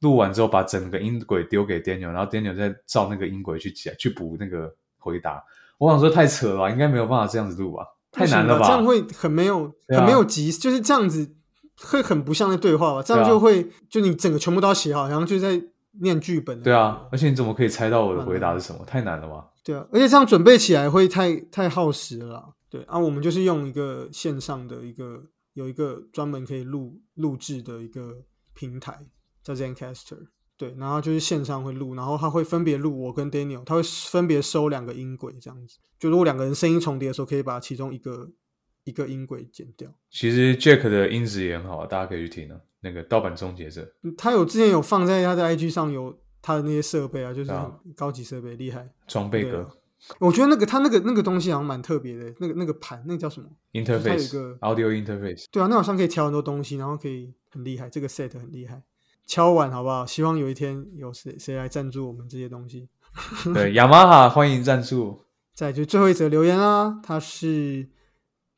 [0.00, 5.42] 录完之后把整个音轨丢给 Daniel，然后 Daniel 再照那个音轨去讲去补那个回答？”
[5.78, 8.66] 我想说太扯了吧，应该没有办法这样子录吧，太难了吧？
[8.66, 11.36] 这样会很没有啊很没有急，就是这样子
[11.80, 13.02] 会很不像在对话吧？
[13.02, 15.58] 这样就会就你整个全部都要写好，然后就在
[16.00, 16.62] 念剧本。
[16.62, 18.84] 对啊，，而且你怎么可以猜到我的回答是什么？
[18.84, 19.46] 太难了吧？
[19.64, 22.48] 对啊，而且这样准备起来会太太耗时了啦。
[22.68, 25.22] 对啊，我们就是用一个线上的一个
[25.54, 28.14] 有一个专门可以录录制的一个
[28.54, 28.96] 平台
[29.42, 30.18] 叫 ZenCaster。
[30.56, 35.78] 对，然后就是线上会录，然后他会分别录我跟 Daniel，他会分别收两个音轨，这样子。
[35.98, 38.30] 就如果两个人声音重叠的时候，可以把其中一个
[38.84, 39.90] 一个音轨剪掉。
[40.10, 42.60] 其实 Jack 的音质也很好，大家可以去听啊。
[42.82, 47.52] 那个盗版终结者，嗯他有之前有放在他的 IG 上有他的那些设备啊，就是
[47.94, 48.90] 高级设备，厉害。
[49.06, 49.70] 装备哥
[50.18, 53.46] 我觉得那个他那个那个东西好像蛮特别的，那个那个盘那个叫什么？
[53.74, 58.82] 它有一，interface 个 audio interface，对啊，那好像可以调很多东西，然后可以很厉害，这个 set 很厉害。
[59.26, 60.06] 敲碗好不好？
[60.06, 62.88] 希望有一天有谁谁来赞助我们这些东西。
[63.52, 65.26] 对，雅马哈欢迎赞助。
[65.52, 67.86] 再就最后一则留言啦，他是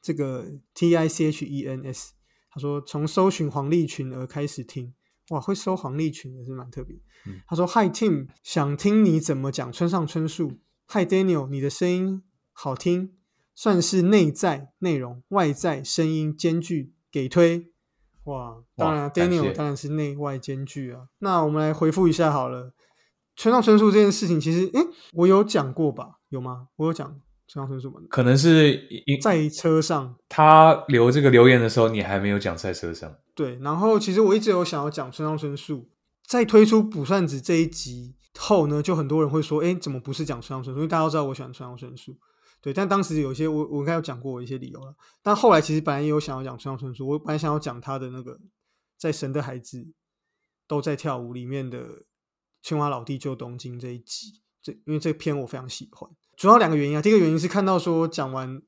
[0.02, 2.12] 这个 T I C H E N S，
[2.50, 4.92] 他说从搜寻黄立群而开始听，
[5.30, 6.96] 哇，会搜黄立群也是蛮特别。
[7.24, 10.58] 嗯他说：“Hi Tim，想听你怎么讲村上春树。
[10.88, 13.14] Hi Daniel，你的声音好听，
[13.54, 17.70] 算是内在内容、外在声音兼具，给推。
[18.24, 21.08] 哇，当然啊 Daniel 当然是内外兼具啊。
[21.20, 22.74] 那我们来回复一下好了。
[23.36, 24.80] 村上春树这件事情，其实诶，
[25.12, 26.18] 我有讲过吧？
[26.28, 26.68] 有吗？
[26.76, 27.20] 我有讲
[27.52, 28.00] 村上春树吗？
[28.08, 28.72] 可能是
[29.04, 33.14] 因在车上，他留这个留言的时候，你还没有讲在车上。
[33.34, 33.58] 对。
[33.60, 35.90] 然后其实我一直有想要讲村上春树，
[36.26, 40.78] 在推出《卜算子》这一集后呢，就很多人会说，哎，怎么不是讲村上春树？
[40.78, 42.16] 因为大家都知道我喜欢村上春树。
[42.62, 48.40] 对，但当时有一些我我应该有讲过我一些理由了，但后来其实本来也有想要讲村上春树，我本来想要讲他的那个
[48.96, 49.92] 在《神的孩子
[50.66, 52.04] 都在跳舞》里面的
[52.62, 56.08] 青蛙老弟救东京这一集，这因为这篇我非常喜欢，
[56.42, 58.60] 主要两个原因啊，第一个原因是看到说讲完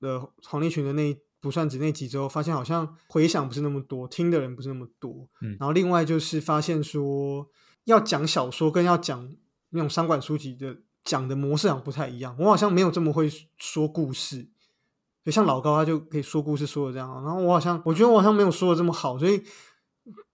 [0.00, 7.48] 呃黄立群的那不算子那集之后，发现好像回响不是那么多，听的人不是那么多，嗯然后另外就是发现说
[7.84, 9.26] 要讲小说跟要讲
[9.70, 13.26] 那种商管书籍的讲的模式好像不太一样，我好像没有这么会
[13.56, 14.50] 说故事。
[15.24, 19.42] 就像老高，他就可以说故事说的这样，然后我好像我觉得我好像没有说的这么好，所以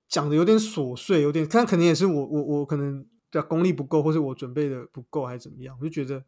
[0.09, 6.25] 讲的有点琐碎，有点，但可能也是我我我可能的功力不够，或是我准备的不够，还是怎么样，我就觉得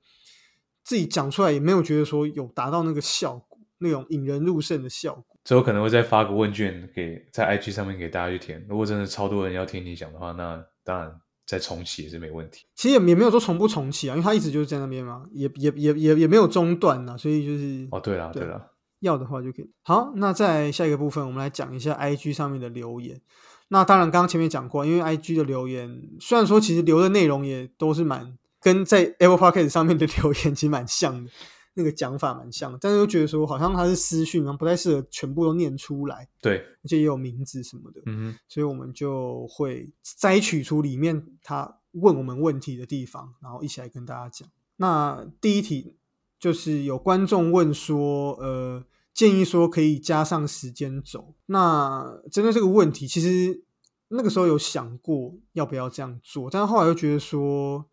[0.91, 5.25] 自己讲出来也没有觉得说有达到那个效果，那种引人入胜的效果。
[5.45, 8.67] 之后可能会再发个问卷给在 IG 上面给大家去填。
[8.69, 11.15] 如果真的超多人要听你讲的话，那当然
[11.47, 12.67] 再重启也是没问题。
[12.75, 18.61] 其实也也没有说重不重启啊，因为他一直就是在那边嘛，也也也也也没有中断呐，所以就是哦，对了对对了，
[18.99, 19.71] 要的话就可以。
[19.85, 23.21] 好，那在下一个部分，我们来讲一下 IG 上面的留言。
[23.69, 31.31] 那当然，刚刚前面讲过，因为 IG 的留言虽然说其实留的内容也都是蛮跟在 Apple Podcast 上面的留言其实蛮像的，
[31.75, 38.03] 那个讲法蛮像，但是又觉得说好像它是私讯，然后不太适合全部都念出来，对，而且也有名字什么的。
[38.07, 44.49] 嗯哼，所以我们就会摘取出里面他问我们问题的地方，然后一起来跟大家讲。
[44.77, 45.97] 那第一题
[46.39, 51.35] 就是有观众问说，呃，建议说可以加上时间轴。
[51.47, 53.63] 那针对这个问题，其实
[54.09, 57.85] 那个时候有想过要不要这样做，但是后来又觉得说，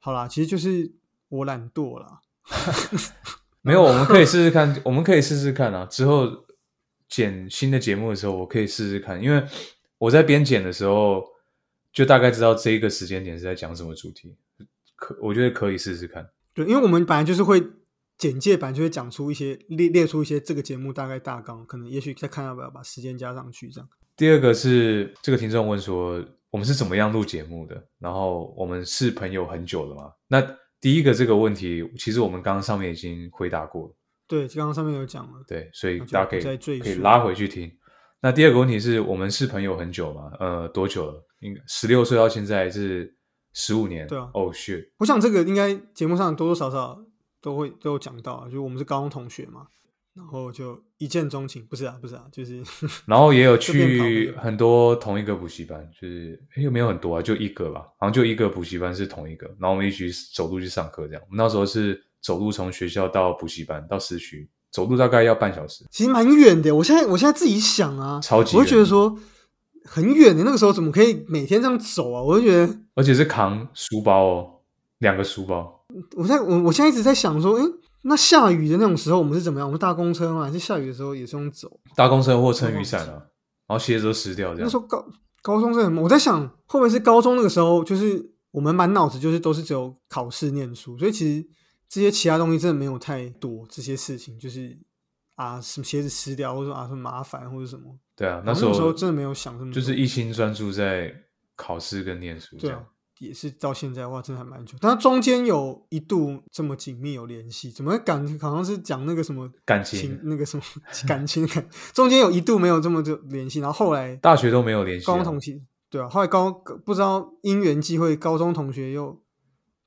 [0.00, 0.92] 好啦，其实就是
[1.28, 2.20] 我懒惰啦。
[3.60, 5.84] 没有，我们可以试试看，我们可以试试看啊。
[5.84, 6.46] 之后
[7.08, 9.44] 剪新的节目的时候，我可以试试看，因为
[9.98, 11.24] 我在编剪的时候，
[11.92, 14.36] 就大概知道这一个时间点是在讲什么主题，
[14.96, 16.30] 可我觉得可以试试看。
[16.54, 17.62] 对，因为我们本来就是会
[18.16, 23.88] 简介，本来就会讲出一些列列出一些这个节目大概大纲，可能也许再看要不要把时间加上去这样。
[24.16, 30.10] 第二个是这个听众问说，我们是怎么样录节目的，然后我们是朋友很久了吗？
[30.28, 30.40] 那
[30.80, 33.94] 第一个这个问题，其实我们刚刚上面已经回答过了。
[34.26, 35.32] 对，刚刚上面有讲了。
[35.46, 36.42] 对，所以大家可以
[36.78, 37.70] 可以拉回去听。
[38.20, 40.30] 那第二个问题是我们是朋友很久吗？
[40.40, 41.24] 呃，多久了？
[41.40, 43.14] 应该十六岁到现在是
[43.52, 44.06] 十五年。
[44.06, 46.98] 对啊哦、shit，我想这个应该节目上多多少少
[47.40, 49.66] 都会都有讲到啊，就是我们是高中同学嘛，
[50.18, 52.60] 然后就一见钟情，不是啊，不是啊，就是
[53.06, 61.22] 然后也有 去很多同一个补习班，就是诶又没有很多啊，就一个吧，好像就一个补习班是同一个，然后我们一起走路去上课这样。
[61.30, 66.74] 我们那时候是走路从学校到补习班到市区，走路大概要半小时，其实蛮远的。
[66.74, 69.16] 我现在我现在自己想啊，超级我会觉得远说
[69.84, 72.20] 很远的，那个时候怎么可以每天这样走啊？
[72.20, 74.50] 我就觉得而且是扛书包哦，
[74.98, 75.76] 两个书包。
[76.16, 77.64] 我在我我现在一直在想说，诶，
[78.08, 79.68] 那下雨的那种时候我们是怎么样？
[79.68, 80.42] 我们搭公车吗？
[80.42, 81.78] 还是下雨的时候也是用走？
[81.94, 83.12] 搭公车或撑雨伞啊，
[83.66, 84.76] 然后鞋子都湿掉这样那时。
[84.76, 85.06] 候高
[85.42, 91.48] 高中是很，我在想会不会是高中那个时候，就是我们满脑子就是都是只有考试念书，所以其实
[91.88, 94.76] 这些其他东西真的没有太多这些事情，就是
[95.36, 101.14] 啊什么鞋子湿掉，或者说啊什么麻烦或者什么，对啊，那时候时候真的没有想这么多，就是一心专注在
[101.56, 102.86] 考试跟念书这样对啊。，
[103.18, 110.62] 也是到现在哇，真的还蛮久，但它中间有一度这么紧密有联系，怎么感好像是讲那个什么感情情那个什么
[111.06, 115.06] 感情感，中间有一度没有这么就联系，然后后来大学都没有联系、啊。
[115.06, 119.20] 高中同学，对啊，后来高不知道因缘际会，高中同学又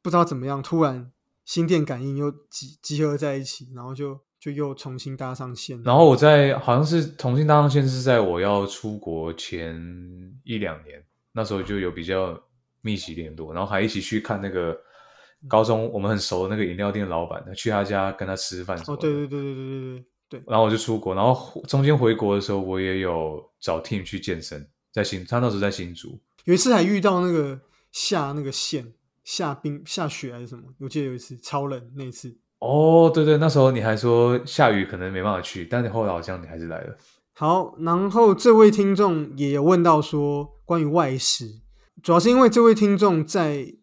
[0.02, 1.12] 不知道怎么样，突然
[1.46, 5.82] 心电感应又集集合在一起，然后就就又重新搭上线。
[5.84, 9.76] 然后我在好像是重新搭上线是在我要出国前
[10.44, 12.38] 一两年，那时候就有比较
[12.82, 14.78] 密集联络，然后还一起去看那个
[15.48, 27.60] 高中我们很熟的那个饮料店老板，去他家跟他吃饭哦，对对对对对对对，然后我就出国，然后中间回国的时候，我也有找 team 去健身，在新他那时候在新竹，有一次还遇到那个
[27.91, 32.38] 下那个线下冰下雪还是什么，我记得有一次超冷那一次。
[32.60, 36.96] 哦，对对，那时候你还说下雨可能没办法去，但是后来好像你还是来了。
[37.34, 41.60] 好，然后这位听众也有问到说关于外食，
[42.04, 43.74] 主要是因为这位听众在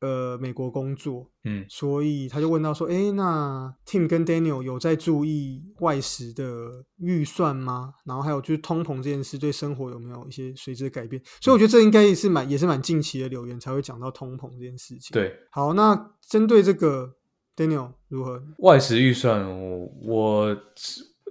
[0.00, 7.94] 呃美国工作，嗯，所以他就问到说：“诶，那 Tim 跟 Daniel 有在注意外食的预算吗？
[8.04, 17.14] 然后还有就是通膨这件事对生活有没有一些随之的改变？”所以我觉得这应该也是蛮也是蛮近期的留言才会讲到通膨这件事情。，对好，那针对这个
[17.56, 18.42] Daniel 如何？
[18.58, 20.56] 外食预算，我我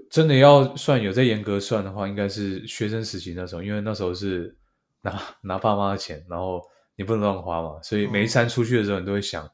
[0.10, 4.56] 真的要算有在严格算的话，应该是学生时期那时候，因为那时候是
[5.04, 6.62] 拿 拿爸妈的钱，然后
[6.96, 9.48] 你不能乱花嘛，所以每一餐出去的时候，你都会想，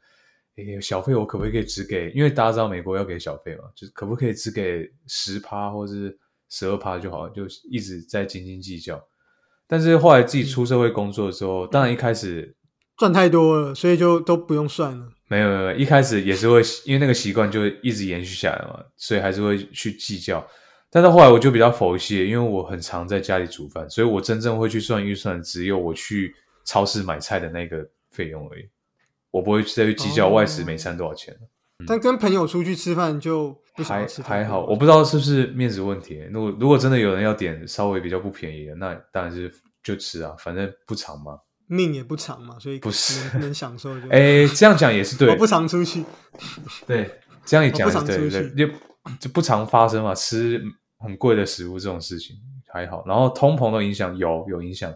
[0.56, 2.10] 诶，小费我可不可以只给？
[2.12, 6.18] 因为大家知道美国要给小费嘛，就是可不可以只给十趴或是
[6.50, 9.02] 十二趴就好，就一直在斤斤计较。
[9.68, 12.56] 但是后来自己出社会工作的时候，当然一开始
[12.98, 15.10] 赚太多了，所以就都不用算了。
[15.28, 20.46] 没有，没有一开始也是会，因为那个习惯就一直延续下来嘛，所以还是会去计较。
[20.92, 28.68] 但是后来我就比较佛系，因为我很常在家里煮饭，所以我真正会去算预算，只有我去超市买菜的那个费用而已。
[29.32, 31.38] 我不会再去计较外食每餐多少钱。
[31.86, 36.22] 但跟朋友出去吃饭就不吃太多还好，我不知道是不是面子问题。
[36.32, 41.40] 如果如果真的有人要点稍微比较不便宜的，那当然是就吃啊，反正不长嘛。
[41.68, 44.10] 命也不长嘛，所以不是能能享受就。
[44.10, 46.04] 哎，这样讲也是对我，不常出去，
[46.88, 47.08] 对，
[47.46, 48.74] 这样一讲对对出对，就
[49.20, 50.62] 就不常发生嘛，吃
[50.98, 52.36] 很贵的食物这种事情
[52.68, 53.04] 还好。
[53.06, 54.92] 然后通膨的影响有有影响，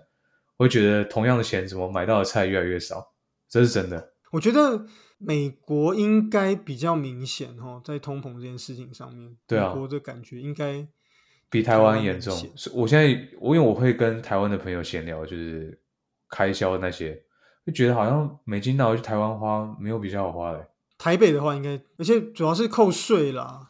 [0.57, 3.13] 我会觉得同样的钱怎么买到的菜越来越少，
[3.49, 4.13] 这是真的。
[4.31, 4.85] 我觉得
[5.17, 10.85] 美国应该比较明显哦，在通膨这件事情上面，对啊美国的感觉应该
[11.49, 12.35] 比台湾严重
[12.73, 13.05] 我现在
[13.39, 15.79] 我因为我会跟台湾的朋友闲聊，就是
[16.29, 17.15] 开销那些，
[17.65, 20.65] 就觉得好像美金拿回去台湾花没有比较好花嘞。
[20.97, 23.69] 台北的话应该，而且主要是扣税啦。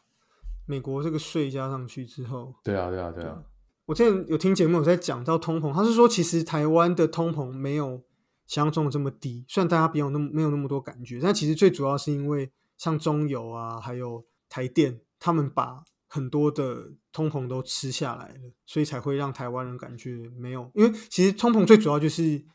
[0.66, 3.44] 美国这个税加上去之后，对啊，对啊，对啊，
[3.86, 8.02] 我之前有听节目有在讲到通膨，他是说其实台湾的通膨没有
[8.48, 22.46] 想象中的这么低，虽然大家没有那么没有那么多感觉，但其实最主要是因为像中油啊，还有台电，他们把很多的通膨都吃下来了，所以才会让台湾人感觉没有，因为其实通膨最主要就是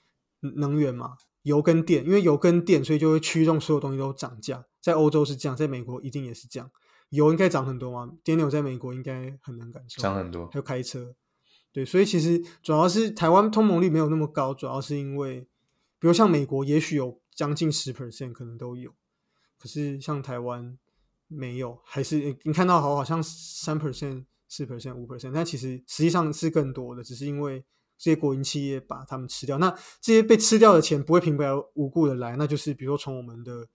[0.41, 6.71] 能源嘛，油跟电，因为油跟电，所以就会驱动所有东西都涨价，在欧洲是这样，在美国一定也是这样。
[7.11, 10.47] 油应该涨很多嘛？Daniel 在美国应该很难感受，涨很多。
[10.49, 11.15] 还有开车，
[11.73, 15.41] 对，所以其实主要是台湾通膨率没有那么高，主要是因为，
[15.99, 18.93] 比如像美国，也许有将近十 percent 可能都有，
[19.59, 20.77] 可是像台湾
[21.29, 27.65] 没有，还是你看到好好像三 percent、四 percent、五 percent，但其实实际上是更多的，只是因为
[27.97, 29.59] 这些国营企业把他们吃掉。
[29.59, 33.67] 那这些被吃掉的钱不会平白无故的来，那就是比如说从我们的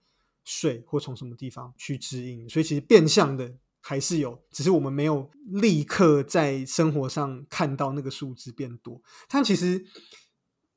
[0.44, 2.48] 税或从什么地方去支应。
[2.48, 9.00] 所以其实变相的还是有，只是我们没有立刻在生活上看到那个数字变多。
[9.28, 9.84] 但其实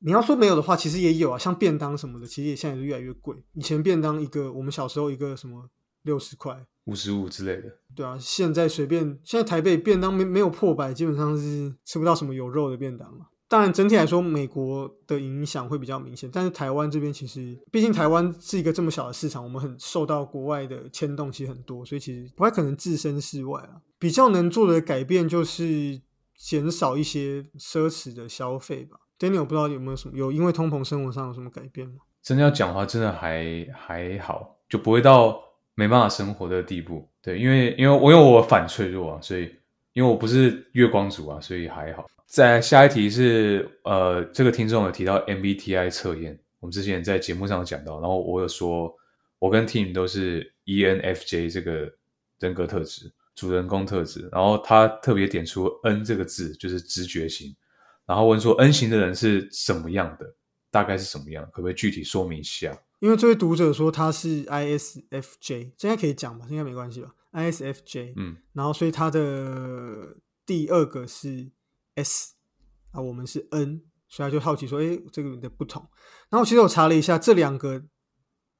[0.00, 3.36] 你要说没有的话，其实也有啊，像便当什么的，其实也现在是越来越贵。
[3.54, 5.70] 以前便当一个，我们小时候一个什么
[6.02, 6.66] 六十块。
[6.84, 13.26] 五十五之类的，对啊，现在随便，现在台北便当没没有破百，基本上是吃不到什么有肉的便当嘛。
[13.48, 23.80] 当然，整体来说，美国的影响会比较明显，但是台湾这边其实，毕竟台湾是一个这么小的市场，我们很受到国外的牵动，其实很多，所以其实不太可能置身事外啊。
[23.98, 26.00] 比较能做的改变就是
[26.36, 28.98] 减少一些奢侈的消费吧。
[29.18, 31.96] Daniel 不知道有没有什么有因为通膨生活上有什么改变吗？
[32.22, 35.42] 真的要讲话，真的还还好，就不会到。
[35.74, 39.48] 没办法生活的地步，对，因为因为我因为我反脆弱啊，所以
[39.92, 42.06] 因为我不是月光族啊，所以还好。
[42.26, 48.94] 在下一题是呃，这个听众有提到 MBTI 测验，我们之前在节目上讲到，然后我有说，
[49.38, 51.90] 我跟 Tim 都是 ENFJ 这个
[52.38, 57.56] 人格特质，主人公特质，然后他特别点出 N 这个字就是直觉型，
[58.06, 60.34] 然后问说 N 型的人是什么样的，
[60.70, 62.78] 大概是什么样，可不可以具体说明一下？
[63.00, 66.46] 因为这位读者说他是 ISFJ，这应该可以讲吧？
[66.50, 71.50] 应该没关系吧？ISFJ，嗯，然后所以他的第二个是
[71.94, 72.34] S
[72.92, 75.86] 啊，我们是 N，所以他就好奇说，哎，这个的不同。
[76.30, 77.84] 然后其实我查了一下，这两个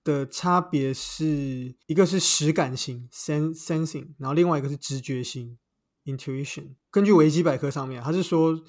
[0.05, 5.59] 的差别是一个是实感型 （sensing），然后另外一个是直觉型
[6.05, 6.75] （intuition）。
[6.91, 8.63] 根据维基百科上面，他是说，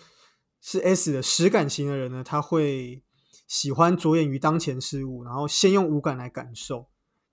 [0.62, 3.04] 是 S 的实感型的人呢，他会。
[3.48, 6.88] 喜欢着眼于当前事物，然后先用五感来感受。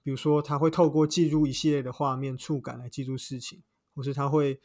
[0.07, 3.61] 比如说，他会透过记住一系列的画面、触感来记住事情，
[3.93, 4.61] 或是他会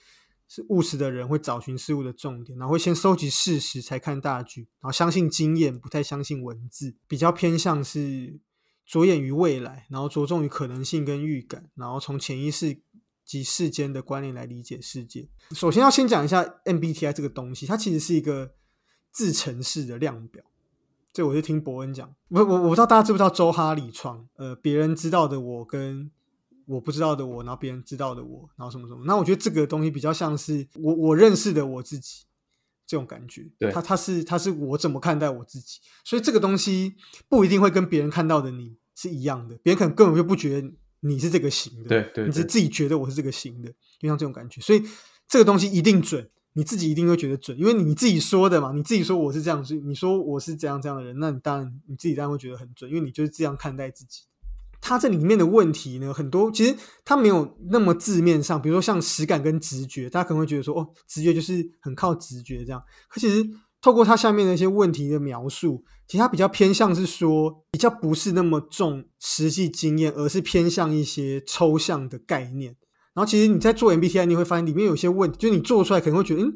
[0.47, 8.39] 是务实的人，会找寻事物的重点，然后会先收集事实才看大局，然后相信经验，不太相信文字，比较偏向是
[8.85, 12.79] 着眼于未来，然后着重于可能性跟预感，然后从潜意识
[13.25, 15.27] 及世间的关联来理解世界。
[15.55, 18.53] 首先要先讲一下 MBTI 这个东西，它其实是一个
[19.09, 20.45] 自成式的量表。
[21.13, 26.09] 这我就听伯恩讲，我我我不知道大家知不知道周哈里窗，呃，别人知道的我跟
[26.65, 32.23] 我不知道的我，然后别人知道的我，然后什么什么，那我觉得这个东西比较像是我我认识的我自己
[32.87, 36.95] 这种感觉，对，他他是他是我怎么看待我自己，所以这个东西
[37.27, 44.81] 不一定会跟别人看到的你是一样的，别人可能根本就不觉得你是这个型的，对对，你是自己觉得我是这个型的，就像这种感觉，所以
[45.27, 46.29] 这个东西一定准。
[46.53, 54.21] 你自己一定会觉得准，因为你自己说的嘛，你自己说我是这样，是你说我是这样这样的人，那你当然你自己当然会觉得很准，因为你就是这样看待自己。
[54.81, 56.75] 它这里面的问题呢，很多其实
[57.05, 62.83] 它没有那么字面上，比如说像实感跟直觉，大家可能会觉得说哦，直觉就是很靠直觉这样。
[63.07, 63.47] 可其实
[63.79, 72.75] 透过它下面的一些问题的描述，其实它比较偏向是说，比较不是那么重实际经验，而是偏向一些抽象的概念。
[73.13, 76.55] 然后其实你在做 MBTI，你会发现里面有些问题，就是你做出来可能会觉得，嗯，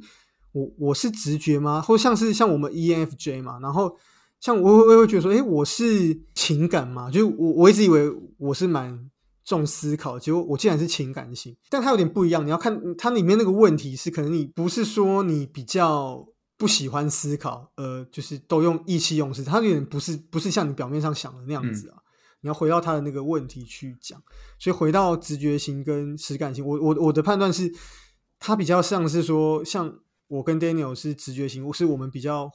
[0.54, 1.82] 我我是直觉吗？
[1.82, 3.96] 或像是像我们 ENFJ 嘛，然后
[4.40, 7.12] 像我我我会觉得说，哎，我是情感嘛？
[7.12, 9.10] 就我我一直以为我是蛮
[9.44, 12.46] 重思考，结果我竟然是情感型，但它有点不一样。
[12.46, 16.26] 你要看它里面那个问题是，可能你不是说你比较
[16.58, 21.98] 不喜欢思考，呃，就是都用意气用事，它有点不是不是像你表面上想的那样子啊。
[22.42, 24.22] 你要回到他的那个问题去讲，
[24.60, 27.74] 所以回到直觉型跟实感型，我我我的判断是，
[28.40, 32.52] 他比较像是说，像我跟 Daniel 是直觉型，是我们比较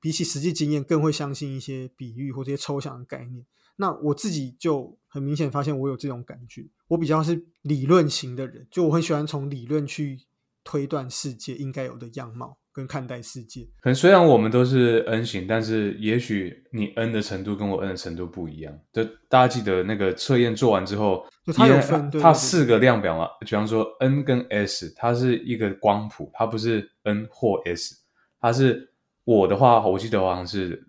[0.00, 3.46] 比起实际经验更会相信一些比喻或这些抽象的概念。
[3.76, 10.26] 那我自己就很明显发现我有这种感觉，我比较是理论型的人，就我很喜欢从理论去
[10.62, 12.58] 推断世界应该有的样貌。
[12.72, 18.72] 跟看待世界，可能虽然我们都是 N 型，但是也许你 N 的程度跟我 N 的程度不一样。
[18.92, 23.28] 就大家记得那个测验做完之后，它有分，它四个量表嘛。
[23.40, 27.96] 比方说 N 跟 S，它是一个光谱，它不是 N 或 S，
[28.40, 28.92] 它是
[29.24, 30.80] 我的话，我记得好像是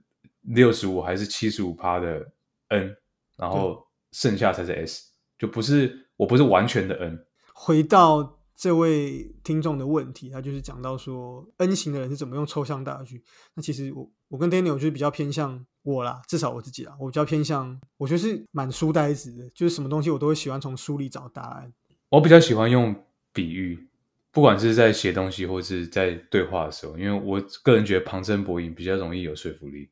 [0.42, 2.28] 六十五还是七十五趴的
[2.68, 2.96] N，
[3.38, 5.10] 然后剩下才是 S，
[5.40, 7.26] 就不是我不是完全的 N。
[7.54, 8.38] 回到。
[8.62, 13.24] 这位听众的问题，他就是讲到说，N 型的人是怎么用抽象大句？
[13.55, 21.74] 那其实我我跟 Daniel 就是比较偏向我啦，至少我自己啦，我比较偏向，我觉得是蛮书呆子的，就是什么东西我都会喜欢从书里找答案。
[22.09, 22.95] 我比较喜欢用
[23.34, 23.88] 比喻，
[24.32, 29.89] 不管是在写东西或是在对话的时候，因为我个人觉得旁征博引比较容易有说服力。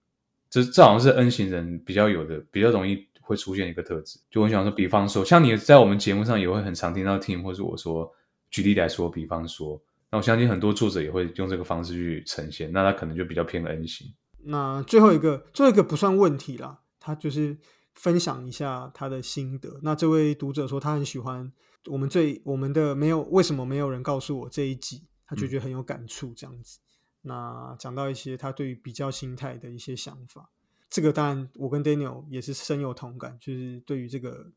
[0.47, 4.20] 这这好像是 N 型人比较有的，比较容易会出现一个特质。
[4.30, 8.13] 就我想说，比方说，像你在我们节目上也会很常听到听，或是我说。
[8.50, 9.82] 举例来说，比方说
[10.12, 14.08] 那我相信很多作者也会用这个方式去呈现，那他可能就比较偏 N 型。
[14.41, 17.58] 那最后一个，最后一个不算问题啦，他就是
[17.93, 19.80] 分享一下他的心得。
[19.84, 21.52] 那这位读者说他很喜欢
[21.88, 26.80] 我们最我们的没有为什么没有人告诉我这一集，他就觉得很有感触这样子。
[27.22, 30.50] 那讲到一些他对于比较心态的一些想法，
[30.89, 34.52] 这个当然我跟 Daniel 也是深有同感，就是对于这个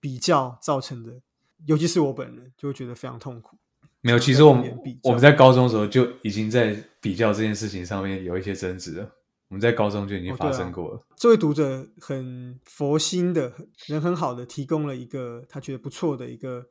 [0.00, 1.22] 比较造成的，
[1.66, 3.56] 尤其是我本人就会觉得非常痛苦。
[4.00, 9.08] 没有，其实我们我们在高中的时候就已经在比较这件事情上面有一些争执了。
[9.48, 11.06] 我们在高中就已经发生过了。
[11.14, 13.52] 这位读者很佛心的
[13.86, 16.66] 人，很好的提供了一个他觉得不错的一个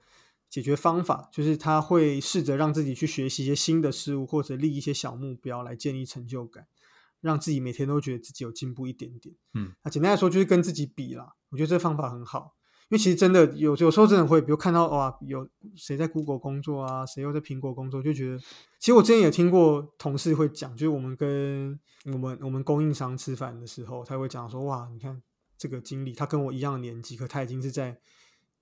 [0.49, 6.65] 解决方法，就是他会试着让自己去学习一些新的事物，或者立一些小目标来建立成就感，
[7.21, 9.35] 让自己每天都觉得自己有进步一点点。
[9.53, 11.35] 嗯，那简单来说就是跟自己比啦。
[11.51, 12.55] 我觉得这个方法很好。
[12.91, 21.79] 因为其实真的有有时候真的会，比如看到哇，有谁在 Google 工作啊，谁又在苹果工作，就觉得，其实我之前也听过同事会讲，就是我们跟
[22.11, 25.21] 我们我们供应商吃饭的时候，他会讲说，哇，你看
[25.57, 27.97] 这个经理，他跟我一样的年纪，可他已经是在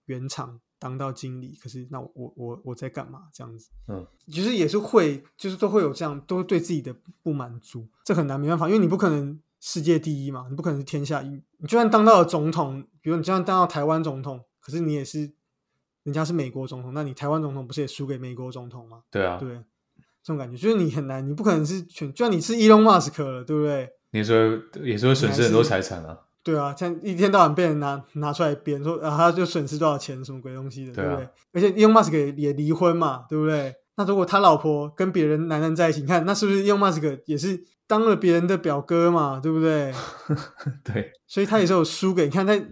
[0.06, 3.72] 原厂当到经理，可是那我我我在干嘛这样子？
[3.88, 9.42] 嗯，其实也是会，就是都会有这样，都对自己的不满足，这很难，没办法，因为你不可能。
[9.60, 11.28] 世界第一嘛，你不可能是天下一。
[11.58, 15.32] 你就算当到了总统，比如你就算当到台湾总统，可是你也是
[16.04, 19.02] 人家是美国总统，那你台湾总统不是也输给美国总统吗？
[19.12, 19.50] 对啊，对，
[20.24, 23.90] 这种感觉就是你很难，你不可能是全，就算你是伊隆马斯克了，对不对？
[24.12, 24.36] 你说
[24.82, 26.18] 也是会损失很多财产啊。
[26.42, 31.30] 对啊，像一天到晚被人拿拿出来编说啊，他就损失多少钱，什么鬼东西的，对不对？
[31.52, 33.76] 而且伊隆马斯克也离婚嘛，对不对？
[34.00, 37.62] 那如果他老婆跟别人男人在一起，你看那是不是用 mask 也是？
[37.86, 39.92] 当了别人的表哥嘛，对不对？
[40.86, 42.64] 对，所以他也是有输给你看，在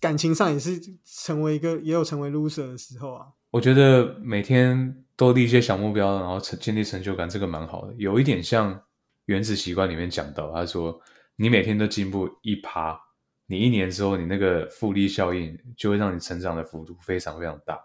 [0.00, 3.26] 感情上也是成为一个，也有成为 loser 的时候啊。
[3.50, 7.94] 我觉得每天都立一些小目标，然后成建立成就感，这个蛮好的。
[7.98, 8.74] 有一点像
[9.26, 10.98] 《原子习惯》里面讲到，他说
[11.36, 12.98] 你每天都进步一趴，
[13.46, 17.78] 你一年之后，你那个复利效应就会让你成长的幅度非常非常大，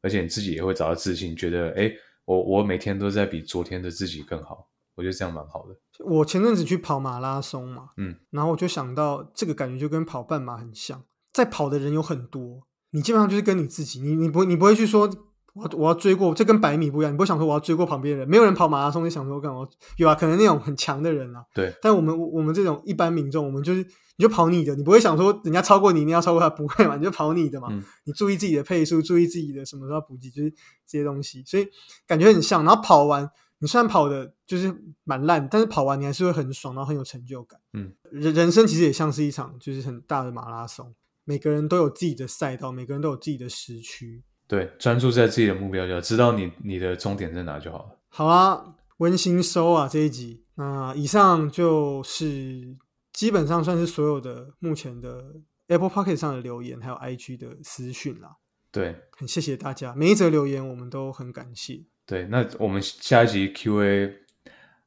[0.00, 1.92] 而且你自己也会找到自信，觉得哎，
[2.24, 4.70] 我我每天都在比昨天的自己更好。
[4.96, 5.76] 我觉得这样蛮好的。
[6.04, 11.02] 我前阵子去跑马拉松嘛，嗯，然后我就想到这个感觉就跟跑半马很像，
[11.32, 15.10] 在跑的人有很多，你基本上就是跟你自己，你你不你不会去说
[15.54, 19.66] 我我要追过，这跟百米不一样，你不会想说我要追过旁边人，没有人跑马拉松你想说干嘛？
[19.96, 23.82] 有啊，可能那种很强的人啊，对，但我们我们这种一般民众，我们就是
[24.16, 26.96] 你就跑你的，你不会想说人家超过你，你要超过他，不会嘛？
[26.96, 27.68] 你就跑你的嘛，
[28.04, 30.50] 你注意自己的配速，注意自己的什么时候补给，就是
[30.86, 31.66] 这些东西，所以
[32.06, 33.30] 感觉很像，然后跑完。
[33.60, 37.58] 你虽然跑的就是蛮烂，但是跑完你还是会很爽，然后很有成就感。
[37.72, 40.92] 嗯，人人生其实也像是一场就是很大的马拉松，
[41.24, 44.22] 每个人都有自己的赛道，每个人都有自己的时区。
[44.54, 47.98] 对，专注在自己的目标，就知道你你的终点在哪就好了。
[48.08, 50.44] 好啦，温馨收啊这一集。
[50.54, 52.76] 那以上就是
[53.12, 55.24] 基本上算是所有的目前的
[55.66, 58.36] Apple Pocket 上的留言，还有 IG 的私讯啦。
[58.70, 61.82] 对，很谢谢大家，每一则留言我们都很感谢。
[62.06, 64.14] 对，那我们下一集 Q&A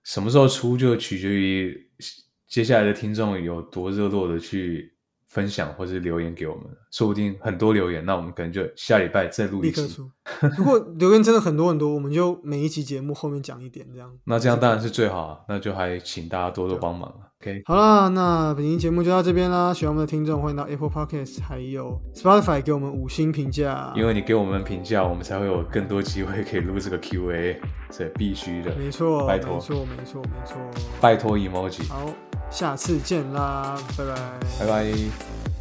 [0.04, 1.90] 什么时候出，就取决于
[2.48, 4.94] 接下来的听众有多热络的去。
[5.38, 10.02] 分享或是留言给我们，说不定很多留言，那我们可能就下礼拜再录一期。
[10.58, 14.12] 如果留言真的很多很多，我们就每一期节目后面讲一点这样。
[14.26, 17.18] 那这样当然是最好啊，那就还请大家多多帮忙了。
[17.40, 19.72] OK，好啦，那本期节目就到这边啦。
[19.72, 23.94] 喜欢我们的听众，欢迎到 Apple Podcast 还有 Spotify 给我们五星评价。
[23.96, 27.62] 因为你给我们评价，我们才会有更多机会可以录这个 Q&A，
[27.92, 28.76] 是必须的。
[28.76, 30.58] 没错，拜托，没错，没错，没错。
[31.00, 31.88] 拜托 Emoji。
[31.88, 32.27] 好。
[32.50, 34.16] 下次见啦，拜拜，
[34.60, 35.57] 拜拜。